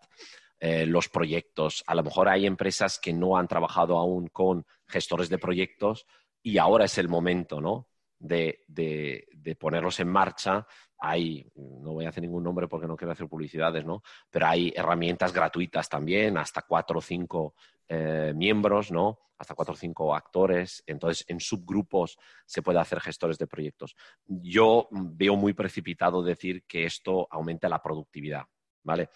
[0.60, 1.82] eh, los proyectos.
[1.86, 6.06] A lo mejor hay empresas que no han trabajado aún con gestores de proyectos
[6.42, 7.89] y ahora es el momento, ¿no?
[8.22, 10.66] De, de ponerlos en marcha
[11.00, 14.02] hay, no voy a hacer ningún nombre porque no quiero hacer publicidades, ¿no?
[14.28, 17.54] Pero hay herramientas gratuitas también, hasta cuatro o cinco
[17.88, 19.18] eh, miembros, ¿no?
[19.38, 20.84] Hasta cuatro o cinco actores.
[20.86, 23.96] Entonces, en subgrupos se puede hacer gestores de proyectos.
[24.26, 28.44] Yo veo muy precipitado decir que esto aumenta la productividad,
[28.82, 29.08] ¿vale?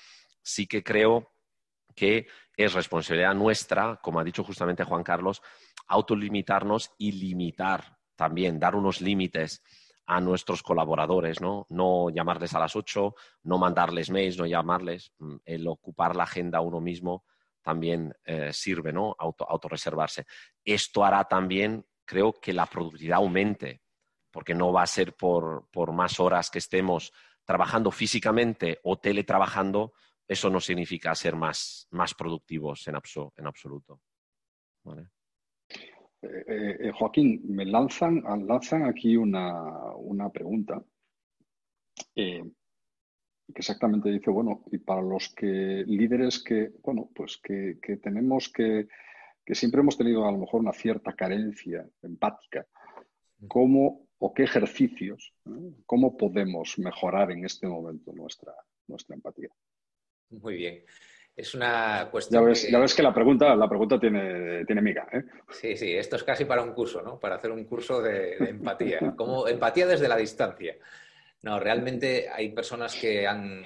[0.43, 1.33] Sí que creo
[1.95, 5.43] que es responsabilidad nuestra, como ha dicho justamente Juan Carlos,
[5.87, 9.63] autolimitarnos y limitar también, dar unos límites
[10.07, 11.67] a nuestros colaboradores, ¿no?
[11.71, 15.13] No llamarles a las 8, no mandarles mails, no llamarles.
[15.19, 17.25] Mm, el ocupar la agenda uno mismo
[17.63, 19.17] también eh, sirve, ¿no?
[19.19, 20.27] Auto, autorreservarse.
[20.63, 23.81] Esto hará también, creo, que la productividad aumente,
[24.31, 27.13] porque no va a ser por, más horas que estemos
[27.45, 29.95] trabajando físicamente o teletrabajando,
[30.29, 32.97] eso no significa ser más, productivos en,
[33.37, 34.01] en absoluto.
[34.83, 35.14] ¿Vale?
[36.25, 40.83] Eh, eh, Joaquín, me lanzan, lanzan aquí una, pregunta
[42.15, 42.43] eh,
[43.47, 48.89] que exactamente dice, bueno, y para los que líderes que, bueno, pues que, tenemos que,
[49.45, 52.67] que siempre hemos tenido a lo mejor una cierta carencia empática,
[53.47, 55.35] ¿cómo o qué ejercicios,
[55.85, 58.55] cómo podemos mejorar en este momento nuestra,
[58.87, 59.51] nuestra empatía?
[60.31, 60.85] Muy bien.
[61.37, 62.43] Es una cuestión.
[62.43, 65.09] Ya ves que, ves que la pregunta, la pregunta tiene, tiene miga.
[65.13, 65.25] ¿eh?
[65.51, 67.19] Sí, sí, esto es casi para un curso, ¿no?
[67.19, 69.01] Para hacer un curso de, empatía.
[69.17, 70.77] Como empatía desde la distancia.
[71.43, 73.65] No, realmente hay personas que, han,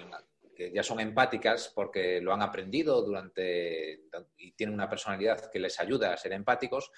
[0.56, 4.00] que ya son empáticas porque lo han aprendido durante
[4.38, 6.90] y tienen una personalidad que les ayuda a ser empáticos,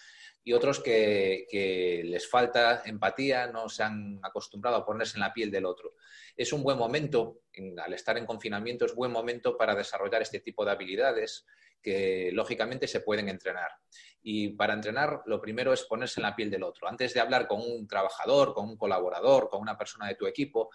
[0.43, 5.51] y otros que, les falta empatía, no se han acostumbrado a ponerse en la piel
[5.51, 5.95] del otro.
[6.37, 7.43] Es un buen momento,
[7.83, 11.47] al estar en confinamiento, es buen momento para desarrollar este tipo de habilidades
[11.83, 13.71] que lógicamente se pueden entrenar.
[14.23, 16.89] Y para entrenar, lo primero es ponerse en la piel del otro.
[16.89, 20.71] Antes de hablar con un trabajador, con un colaborador, con una persona de tu equipo,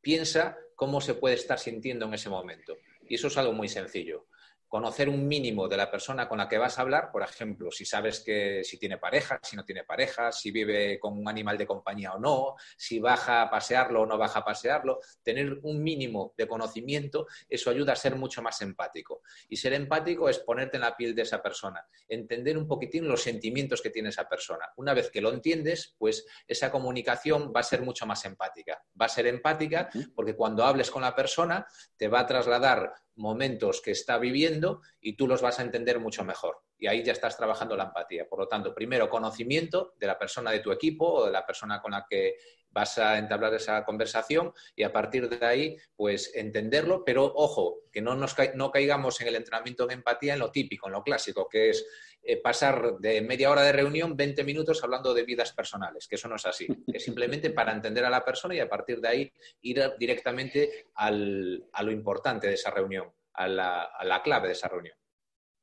[0.00, 2.76] piensa cómo se puede estar sintiendo en ese momento.
[3.08, 4.27] Y eso es algo muy sencillo.
[4.68, 7.84] Conocer un mínimo de la persona con la que vas a hablar, por ejemplo, si
[7.84, 11.66] sabes que si tiene pareja, si no tiene pareja, si vive con un animal de
[11.66, 16.34] compañía o no, si baja a pasearlo o no baja a pasearlo, tener un mínimo
[16.36, 19.22] de conocimiento, eso ayuda a ser mucho más empático.
[19.48, 23.22] Y ser empático es ponerte en la piel de esa persona, entender un poquitín los
[23.22, 24.66] sentimientos que tiene esa persona.
[24.76, 28.82] Una vez que lo entiendes, pues esa comunicación va a ser mucho más empática.
[29.00, 33.80] Va a ser empática porque cuando hables con la persona te va a trasladar momentos
[33.82, 36.62] que está viviendo y tú los vas a entender mucho mejor.
[36.78, 38.28] Y ahí ya estás trabajando la empatía.
[38.28, 41.82] Por lo tanto, primero conocimiento de la persona de tu equipo o de la persona
[41.82, 42.36] con la que
[42.78, 48.00] vas a entablar esa conversación y a partir de ahí, pues entenderlo, pero ojo, que
[48.00, 51.48] no, nos no caigamos en el entrenamiento de empatía en lo típico, en lo clásico,
[51.48, 51.84] que es
[52.22, 56.28] eh, pasar de media hora de reunión 20 minutos hablando de vidas personales, que eso
[56.28, 56.68] no es así.
[56.94, 61.10] Es simplemente para entender a la persona y a partir de ahí ir directamente a
[61.10, 64.96] lo importante de esa reunión, a la clave de esa reunión.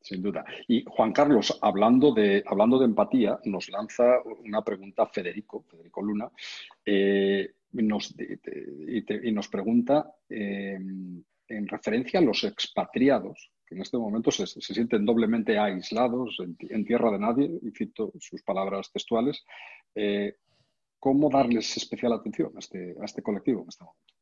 [0.05, 0.45] Sin duda.
[0.67, 6.29] Y Juan Carlos, hablando de, hablando de empatía, nos lanza una pregunta Federico, Federico Luna,
[6.85, 10.77] eh, y, nos pregunta eh,
[11.47, 17.09] en referencia a los expatriados, que en este momento se, sienten doblemente aislados en, tierra
[17.09, 19.43] de nadie, y cito sus palabras textuales,
[19.95, 20.35] eh,
[20.99, 24.13] ¿cómo darles especial atención a este, a este colectivo en este momento?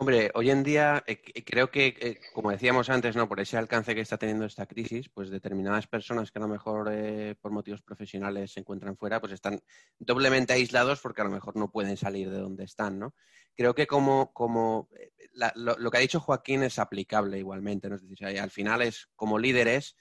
[0.00, 3.28] Hombre, hoy en día eh, creo que, eh, como decíamos antes, ¿no?
[3.28, 6.88] por ese alcance que está teniendo esta crisis, pues determinadas personas que a lo mejor
[6.90, 9.60] eh, por motivos profesionales se encuentran fuera, pues están
[9.98, 13.14] doblemente aislados porque a lo mejor no pueden salir de donde están, ¿no?
[13.54, 14.88] Creo que como, como
[15.34, 17.96] lo, que ha dicho Joaquín es aplicable igualmente, ¿no?
[17.96, 19.98] Es decir, al final es como líderes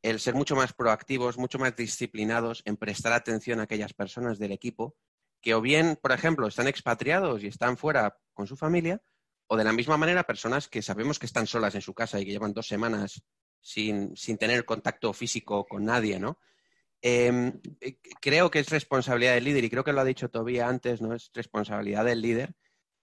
[0.00, 4.52] el ser mucho más proactivos, mucho más disciplinados en prestar atención a aquellas personas del
[4.52, 4.96] equipo
[5.42, 9.02] que o bien, por ejemplo, están expatriados y están fuera con su familia,
[9.46, 12.24] o de la misma manera, personas que sabemos que están solas en su casa y
[12.24, 13.22] que llevan dos semanas
[13.60, 16.38] sin, tener contacto físico con nadie, ¿no?
[17.02, 20.68] Em, eh, creo que es responsabilidad del líder, y creo que lo ha dicho todavía
[20.68, 21.14] antes, ¿no?
[21.14, 22.54] Es responsabilidad del líder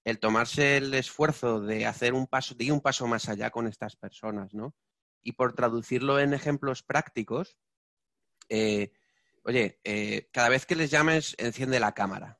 [0.04, 3.67] el tomarse el esfuerzo de hacer un paso, de ir un paso más allá con
[3.67, 4.75] estas personas, ¿no?
[5.21, 7.58] Y por traducirlo en ejemplos prácticos,
[8.49, 8.91] eh,
[9.43, 12.39] oye, eh, cada vez que les llames, enciende la cámara,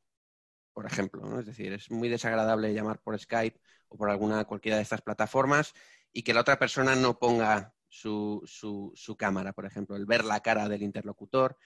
[0.74, 1.40] por ejemplo, ¿no?
[1.40, 3.61] Es decir, es muy desagradable llamar por Skype
[3.92, 5.74] o por alguna cualquiera de estas plataformas
[6.14, 10.40] y que la otra persona no ponga su, su, cámara, por ejemplo, el ver la
[10.40, 11.58] cara del interlocutor,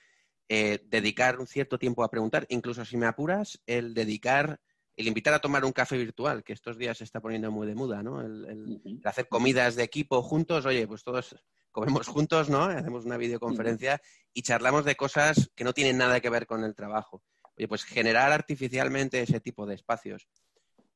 [0.49, 4.59] eh, dedicar un cierto tiempo a preguntar, incluso si me apuras, el dedicar,
[4.95, 7.75] el invitar a tomar un café virtual, que estos días se está poniendo muy de
[7.75, 8.21] moda, ¿no?
[8.21, 11.35] El, hacer comidas de equipo juntos, oye, pues todos
[11.71, 12.63] comemos juntos, ¿no?
[12.63, 14.01] Hacemos una videoconferencia
[14.33, 17.23] y charlamos de cosas que no tienen nada que ver con el trabajo.
[17.55, 20.27] Oye, pues generar artificialmente ese tipo de espacios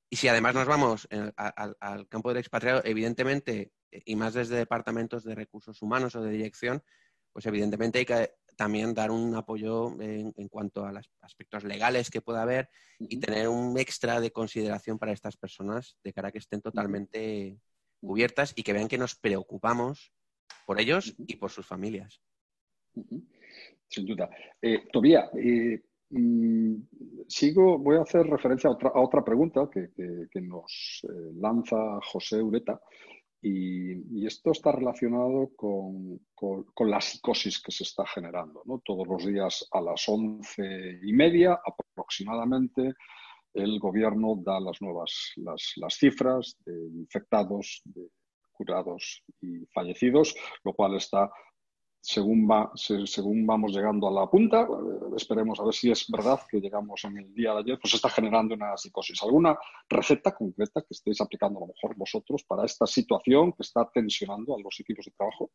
[0.10, 5.36] y si además nos vamos al campo del expatriado, evidentemente, y más desde departamentos de
[5.36, 6.84] recursos humanos o de dirección,
[7.32, 12.22] pues evidentemente hay que también dar un apoyo en, cuanto a los aspectos legales que
[12.22, 12.70] pueda haber
[13.00, 17.58] y tener un extra de consideración para estas personas de cara a que estén totalmente
[18.02, 20.12] cubiertas y que vean que nos preocupamos
[20.66, 22.22] por ellos y por sus familias.
[23.88, 24.30] Sin duda.
[24.62, 26.76] Eh, Tobía, eh, Mm,
[27.28, 31.78] sigo, voy a hacer referencia a otra, pregunta que, nos eh, lanza
[32.12, 32.80] José Ureta.
[33.42, 36.20] Y, esto está relacionado con,
[36.80, 38.64] la psicosis que se está generando.
[38.84, 42.94] Todos los días a las once y media aproximadamente
[43.54, 48.10] el gobierno da las nuevas las, las cifras de infectados, de
[48.52, 51.32] curados y fallecidos, lo cual está
[52.02, 54.68] según, va, según vamos llegando a la punta,
[55.16, 58.10] esperemos a ver si es verdad que llegamos en el día de ayer, pues está
[58.10, 59.22] generando una psicosis.
[59.24, 59.58] ¿Alguna
[59.90, 64.56] receta concreta que estéis aplicando a lo mejor vosotros para esta situación que está tensionando
[64.56, 65.52] a los equipos de trabajo?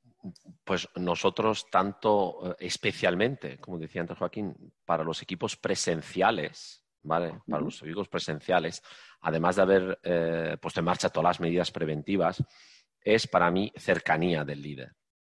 [0.65, 4.55] Pues nosotros, tanto eh, especialmente, como decía antes Joaquín,
[4.85, 7.41] para los equipos presenciales, ¿vale?
[7.49, 8.83] Para los equipos presenciales,
[9.23, 12.43] además de haber eh, puesto en marcha todas las medidas preventivas,
[13.01, 14.93] es para mí cercanía del líder.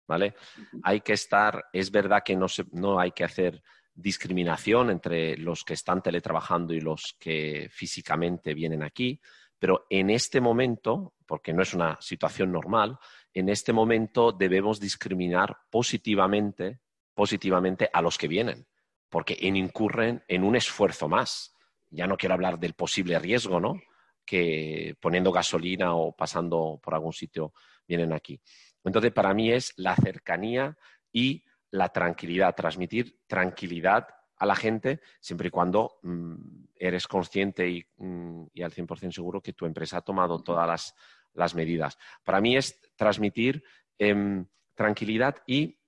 [0.09, 0.35] ¿Vale?
[0.83, 3.63] Hay que estar, es verdad que no, se, no hay que hacer
[3.95, 9.21] discriminación entre los que están teletrabajando y los que físicamente vienen aquí,
[9.59, 12.99] pero en este momento, porque no es una situación normal,
[13.35, 16.81] en este momento debemos discriminar positivamente,
[17.13, 18.67] positivamente a los que vienen,
[19.09, 21.55] porque incurren en un esfuerzo más.
[21.91, 23.81] Ya no quiero hablar del posible riesgo, ¿no?
[24.25, 27.53] Que poniendo gasolina o pasando por algún sitio
[27.87, 28.41] vienen aquí.
[28.85, 30.77] Entonces, para mí es la cercanía
[31.13, 34.09] y la tranquilidad, transmitir tranquilidad
[34.39, 36.35] a la gente siempre y cuando mm,
[36.77, 40.95] eres consciente y, mm, y, al 100% seguro que tu empresa ha tomado todas
[41.35, 41.99] las, medidas.
[42.25, 43.63] Para mí es transmitir
[43.97, 45.79] em, tranquilidad y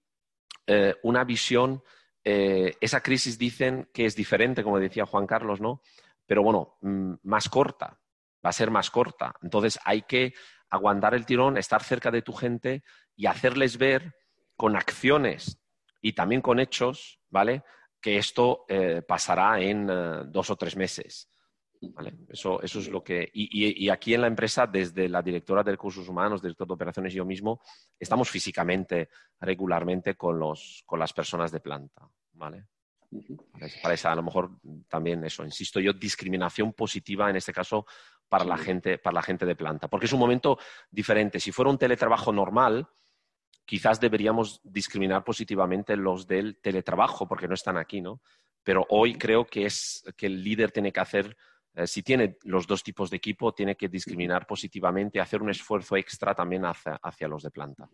[0.66, 1.82] eh, una visión.
[2.22, 5.82] Eh, esa crisis dicen que es diferente, como decía Juan Carlos, ¿no?
[6.26, 7.98] Pero bueno, mm, más corta,
[8.44, 9.34] va a ser más corta.
[9.42, 10.34] Entonces hay que
[10.70, 12.82] aguantar el tirón, estar cerca de tu gente
[13.16, 14.14] y hacerles ver
[14.56, 15.60] con acciones
[16.00, 17.62] y también con hechos, ¿vale?
[18.00, 19.86] Que esto eh, pasará en
[20.30, 21.30] dos o tres meses.
[22.28, 23.30] Eso, eso es lo que...
[23.32, 27.16] Y, aquí en la empresa, desde la directora de recursos humanos, director de operaciones y
[27.16, 27.60] yo mismo,
[27.98, 29.08] estamos físicamente,
[29.40, 32.66] regularmente con, los, con las personas de planta, ¿vale?
[33.82, 34.50] Para esa, a lo mejor
[34.88, 37.86] también eso, insisto yo, discriminación positiva en este caso
[38.28, 40.58] para la gente, para la gente de planta, porque es un momento
[40.90, 41.40] diferente.
[41.40, 42.86] Si fuera un teletrabajo normal,
[43.64, 48.20] quizás deberíamos discriminar positivamente los del teletrabajo, porque no están aquí, ¿no?
[48.62, 51.36] Pero hoy creo que es que el líder tiene que hacer
[51.74, 55.96] eh, si tiene los dos tipos de equipo, tiene que discriminar positivamente, hacer un esfuerzo
[55.96, 57.88] extra también hacia, los de planta.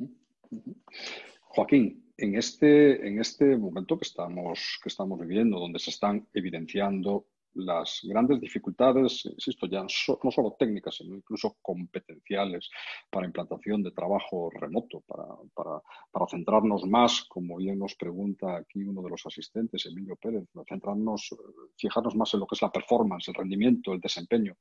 [1.41, 7.27] Joaquín, en este, en este momento que estamos, que estamos viviendo, donde se están evidenciando
[7.57, 12.71] las grandes dificultades, insisto, ya no solo técnicas, sino incluso competenciales
[13.11, 19.11] para implantación de trabajo remoto, para, centrarnos más, como bien nos pregunta aquí uno de
[19.11, 21.35] los asistentes, Emilio Pérez, centrarnos,
[21.79, 24.57] fijarnos más en lo que es la performance, el rendimiento, el desempeño.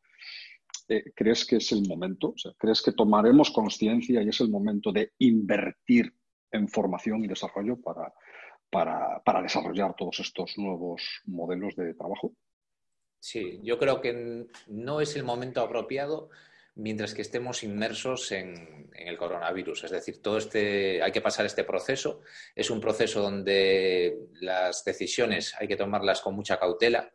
[0.87, 2.33] Eh, ¿Crees que es el momento?
[2.57, 6.13] ¿Crees que tomaremos conciencia y es el momento de invertir
[6.51, 12.33] en formación y desarrollo para desarrollar todos estos nuevos modelos de trabajo?
[13.19, 16.29] Sí, yo creo que no es el momento apropiado
[16.75, 19.85] mientras que estemos inmersos en, el coronavirus.
[19.85, 22.21] Es decir, todo este, hay que pasar este proceso.
[22.53, 27.11] Es un proceso donde las decisiones hay que tomarlas con mucha cautela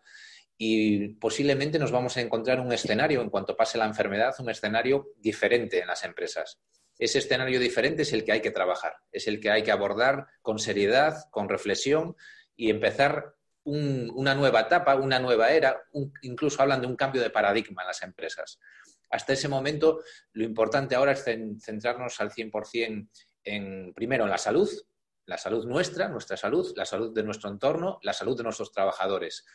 [0.59, 5.12] y posiblemente nos vamos a encontrar un escenario, en cuanto pase la enfermedad, un escenario
[5.16, 6.61] diferente en las empresas.
[7.01, 10.27] Ese escenario diferente es el que hay que trabajar, es el que hay que abordar
[10.43, 12.15] con seriedad, con reflexión
[12.55, 15.83] y empezar una nueva etapa, una nueva era,
[16.21, 18.59] incluso hablan de un cambio de paradigma en las empresas.
[19.09, 23.09] Hasta ese momento, lo importante ahora es centrarnos al 100%
[23.45, 24.69] en, primero, en la salud,
[25.25, 29.47] la salud nuestra, nuestra salud, la salud de nuestro entorno, la salud de nuestros trabajadores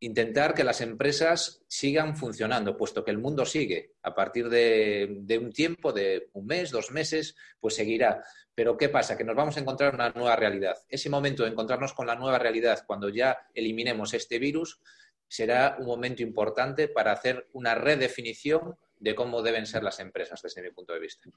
[0.00, 3.94] intentar que las empresas sigan funcionando, puesto que el mundo sigue.
[4.02, 8.22] A partir de, un tiempo, de un mes, dos meses, pues seguirá.
[8.54, 9.16] Pero ¿qué pasa?
[9.16, 10.76] Que nos vamos a encontrar una nueva realidad.
[10.88, 14.80] Ese momento de encontrarnos con la nueva realidad, cuando ya eliminemos este virus,
[15.26, 20.62] será un momento importante para hacer una redefinición de cómo deben ser las empresas desde
[20.62, 21.28] mi punto de vista.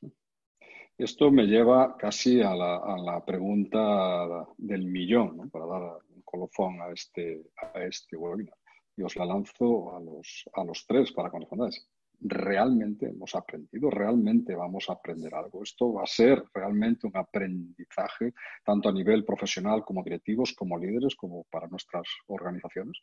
[0.98, 6.00] Esto me lleva casi a la, pregunta del millón, para dar
[6.32, 8.56] colofón a este, a este webinar.
[8.96, 11.88] Y os la lanzo a los, a los tres para que respondáis.
[12.24, 13.90] ¿Realmente hemos aprendido?
[13.90, 15.64] ¿Realmente vamos a aprender algo?
[15.64, 21.16] Esto va a ser realmente un aprendizaje tanto a nivel profesional como directivos, como líderes,
[21.16, 23.02] como para nuestras organizaciones.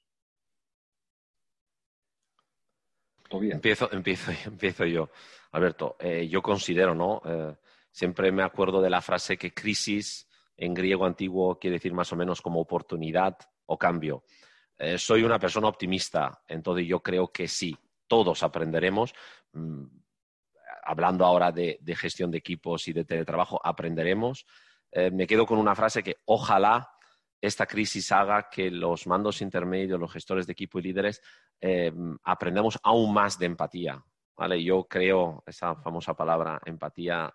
[3.30, 5.10] Empiezo, empiezo, empiezo yo.
[5.52, 7.20] Alberto, eh, yo considero, ¿no?
[7.24, 7.56] Eh,
[7.90, 10.27] siempre me acuerdo de la frase que crisis
[10.58, 14.24] en griego antiguo quiere decir más o menos como oportunidad o cambio.
[14.76, 19.14] Eh, soy una persona optimista, entonces yo creo que sí, todos aprenderemos.
[19.52, 19.84] Mm,
[20.82, 24.46] hablando ahora de, gestión de equipos y de teletrabajo, aprenderemos.
[24.90, 26.90] Eh, me quedo con una frase que ojalá
[27.40, 31.20] esta crisis haga que los mandos intermedios, los gestores de equipo y líderes
[31.60, 31.92] eh,
[32.24, 34.02] aprendamos aún más de empatía.
[34.36, 34.62] ¿vale?
[34.62, 37.32] Yo creo, esa famosa palabra, empatía,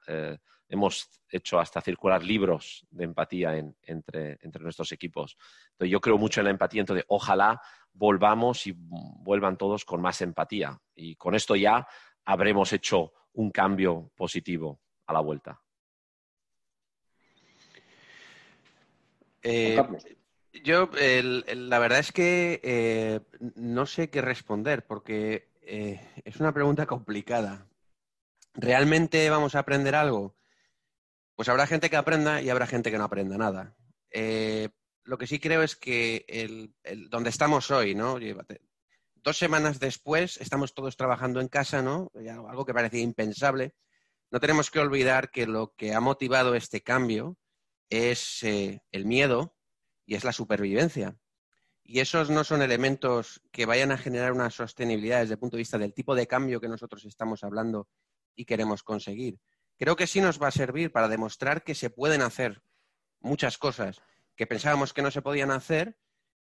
[0.73, 5.37] hemos hecho hasta circular libros de empatía entre, nuestros equipos.
[5.71, 7.61] Entonces, yo creo mucho en la empatía, entonces ojalá
[7.93, 10.79] volvamos y vuelvan todos con más empatía.
[10.95, 11.87] Y con esto ya
[12.25, 15.61] habremos hecho un cambio positivo a la vuelta.
[19.43, 19.77] Eh,
[20.63, 23.19] yo, la verdad es que eh,
[23.55, 27.67] no sé qué responder porque eh, es una pregunta complicada.
[28.55, 30.35] ¿Realmente vamos a aprender algo?
[31.43, 33.75] Pues habrá gente que aprenda y habrá gente que no aprenda nada.
[34.11, 34.69] Eh,
[35.03, 36.71] lo que sí creo es que
[37.09, 38.17] donde estamos hoy, ¿no?
[39.15, 42.13] Dos semanas después estamos todos trabajando en casa, ¿no?
[42.47, 43.75] Algo que parecía impensable.
[44.31, 47.37] No tenemos que olvidar que lo que ha motivado este cambio
[47.89, 49.53] es eh, el miedo
[50.05, 51.17] y es la supervivencia.
[51.83, 55.63] Y esos no son elementos que vayan a generar una sostenibilidad desde el punto de
[55.63, 57.89] vista del tipo de cambio que nosotros estamos hablando
[58.33, 59.41] y queremos conseguir
[59.77, 62.61] creo que sí nos va a servir para demostrar que se pueden hacer
[63.19, 64.01] muchas cosas
[64.35, 65.97] que pensábamos que no se podían hacer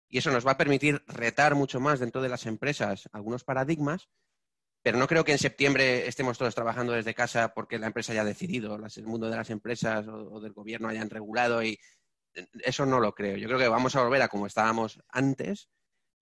[0.10, 4.10] y eso nos va a permitir retar mucho más dentro de las empresas algunos paradigmas,
[4.82, 8.24] pero no creo que en septiembre estemos todos trabajando desde casa porque la empresa haya
[8.24, 11.78] decidido, el mundo de las empresas o, del gobierno hayan regulado y
[12.64, 13.36] eso no lo creo.
[13.38, 15.70] Yo creo que vamos a volver a como estábamos antes,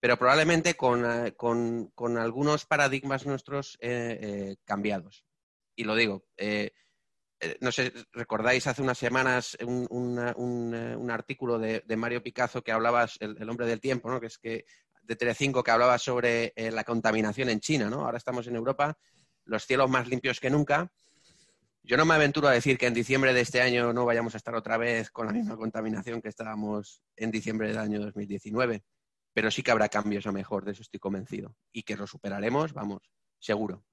[0.00, 1.36] pero probablemente con, eh,
[2.18, 5.24] algunos paradigmas nuestros eh, eh, cambiados.
[5.76, 6.24] Y lo digo,
[7.60, 13.50] no sé, recordáis hace unas semanas un, artículo de, Mario Picazo que hablaba, el, el,
[13.50, 14.20] hombre del tiempo, ¿no?
[14.20, 14.64] que es que
[15.06, 18.04] de Telecinco que hablaba sobre eh, la contaminación en China, ¿no?
[18.04, 18.98] Ahora estamos en Europa,
[19.44, 20.90] los cielos más limpios que nunca.
[21.82, 24.38] Yo no me aventuro a decir que en diciembre de este año no vayamos a
[24.38, 28.82] estar otra vez con la misma contaminación que estábamos en diciembre del año 2019,
[29.32, 31.54] pero sí que habrá cambios a mejor, de eso estoy convencido.
[31.72, 33.08] Y que lo superaremos, vamos,
[33.38, 33.84] seguro.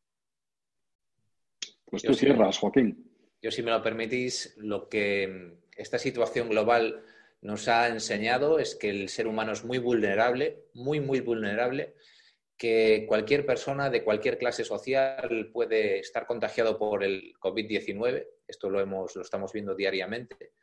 [1.86, 3.13] Pues tú cierras, Joaquín.
[3.44, 7.04] Yo, si me lo permitís, lo que esta situación global
[7.42, 11.96] nos ha enseñado es que el ser humano es muy vulnerable, muy, muy vulnerable,
[12.56, 18.80] que cualquier persona de cualquier clase social puede estar contagiado por el COVID-19, esto lo,
[18.80, 20.54] hemos, lo estamos viendo diariamente,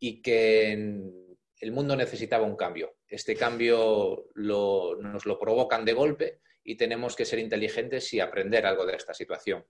[0.00, 2.96] y que el mundo necesitaba un cambio.
[3.06, 8.84] Este cambio nos lo provocan de golpe y tenemos que ser inteligentes y aprender algo
[8.84, 9.64] de esta situación.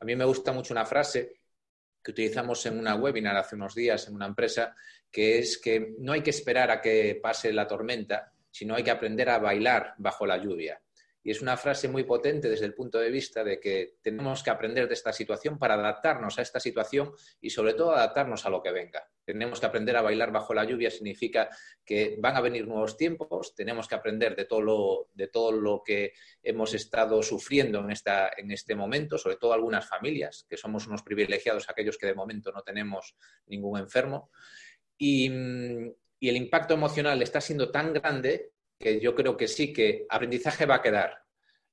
[0.00, 1.43] A mí me gusta mucho una frase
[2.04, 4.76] que utilizamos en una webinar hace unos días en una empresa,
[5.10, 8.90] que es que no hay que esperar a que pase la tormenta, sino hay que
[8.90, 10.78] aprender a bailar bajo la lluvia.
[11.26, 14.50] Y es una frase muy potente desde el punto de vista de que tenemos que
[14.50, 18.62] aprender de esta situación para adaptarnos a esta situación y sobre todo adaptarnos a lo
[18.62, 19.08] que venga.
[19.24, 21.48] Tenemos que aprender a bailar bajo la lluvia, significa
[21.82, 25.82] que van a venir nuevos tiempos, tenemos que aprender de todo lo, de todo lo
[25.82, 26.12] que
[26.42, 31.02] hemos estado sufriendo en, esta, en este momento, sobre todo algunas familias, que somos unos
[31.02, 33.16] privilegiados, aquellos que de momento no tenemos
[33.46, 34.30] ningún enfermo.
[34.98, 35.30] Y,
[36.20, 40.66] y el impacto emocional está siendo tan grande que yo creo que sí, que aprendizaje
[40.66, 41.22] va a quedar.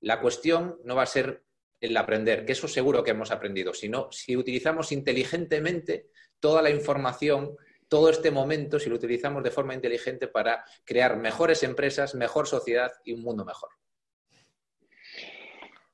[0.01, 1.43] La cuestión no va a ser
[1.79, 6.07] el aprender, que eso seguro que hemos aprendido, sino si utilizamos inteligentemente
[6.39, 7.55] toda la información,
[7.87, 12.91] todo este momento, si lo utilizamos de forma inteligente para crear mejores empresas, mejor sociedad
[13.03, 13.69] y un mundo mejor.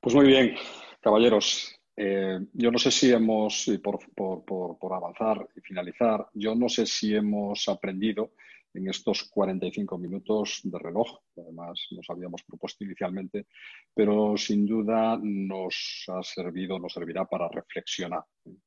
[0.00, 0.54] Pues muy bien,
[1.00, 1.74] caballeros.
[1.96, 3.98] Eh, yo no sé si hemos, por,
[4.44, 8.30] por avanzar y finalizar, yo no sé si hemos aprendido
[8.74, 13.46] en estos 45 minutos de reloj, que además nos habíamos propuesto inicialmente,
[13.94, 18.24] pero sin duda nos ha servido, nos servirá para reflexionar,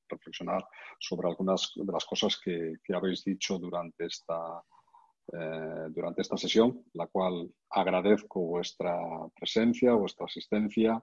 [0.09, 0.65] reflexionar
[0.99, 4.63] sobre algunas de las cosas que, habéis dicho durante esta,
[5.33, 8.97] eh, durante esta sesión, la cual agradezco vuestra
[9.35, 11.01] presencia, vuestra asistencia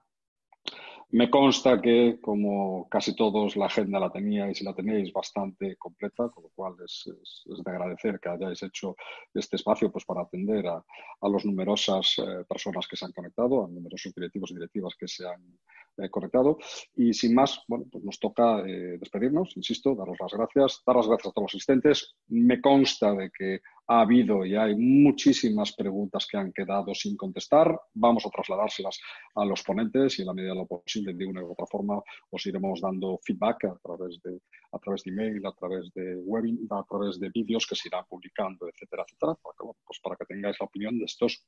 [1.11, 6.29] me consta que, como casi todos, la agenda la teníais y la tenéis bastante completa,
[6.29, 7.09] con lo cual es,
[7.45, 8.95] de agradecer que hayáis hecho
[9.33, 10.75] este espacio pues, para atender a,
[11.21, 15.07] a las numerosas eh, personas que se han conectado, a numerosos directivos y directivas que
[15.07, 15.57] se han
[15.97, 16.59] eh, conectado.
[16.95, 21.07] Y sin más, bueno, pues nos toca eh, despedirnos, insisto, daros las gracias, dar las
[21.07, 22.15] gracias a todos los asistentes.
[22.27, 27.75] Me consta de que ha habido y hay muchísimas preguntas que han quedado sin contestar.
[27.95, 28.99] Vamos a trasladárselas
[29.33, 31.99] a los ponentes y en la medida de lo posible, de una u otra forma,
[32.29, 34.39] os iremos dando feedback a través de,
[34.73, 38.05] a través de email, a través de webinar, a través de vídeos que se irán
[38.07, 41.43] publicando, etcétera, etcétera, para que, pues para que tengáis la opinión de estos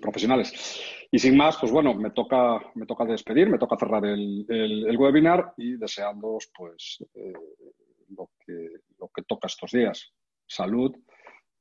[0.00, 0.80] profesionales.
[1.10, 4.96] Y sin más, pues bueno, me toca, me toca despedir, me toca cerrar el, el,
[4.96, 7.34] webinar y deseándoos pues eh,
[8.16, 10.10] lo, que, lo que toca estos días.
[10.46, 10.94] Salud,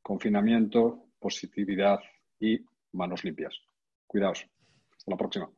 [0.05, 1.99] confinamiento, positividad
[2.39, 3.59] y manos limpias.
[4.05, 4.45] Cuidaos.
[4.95, 5.49] Hasta la próxima.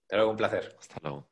[0.00, 0.74] Hasta luego, un placer.
[0.80, 1.28] Hasta luego.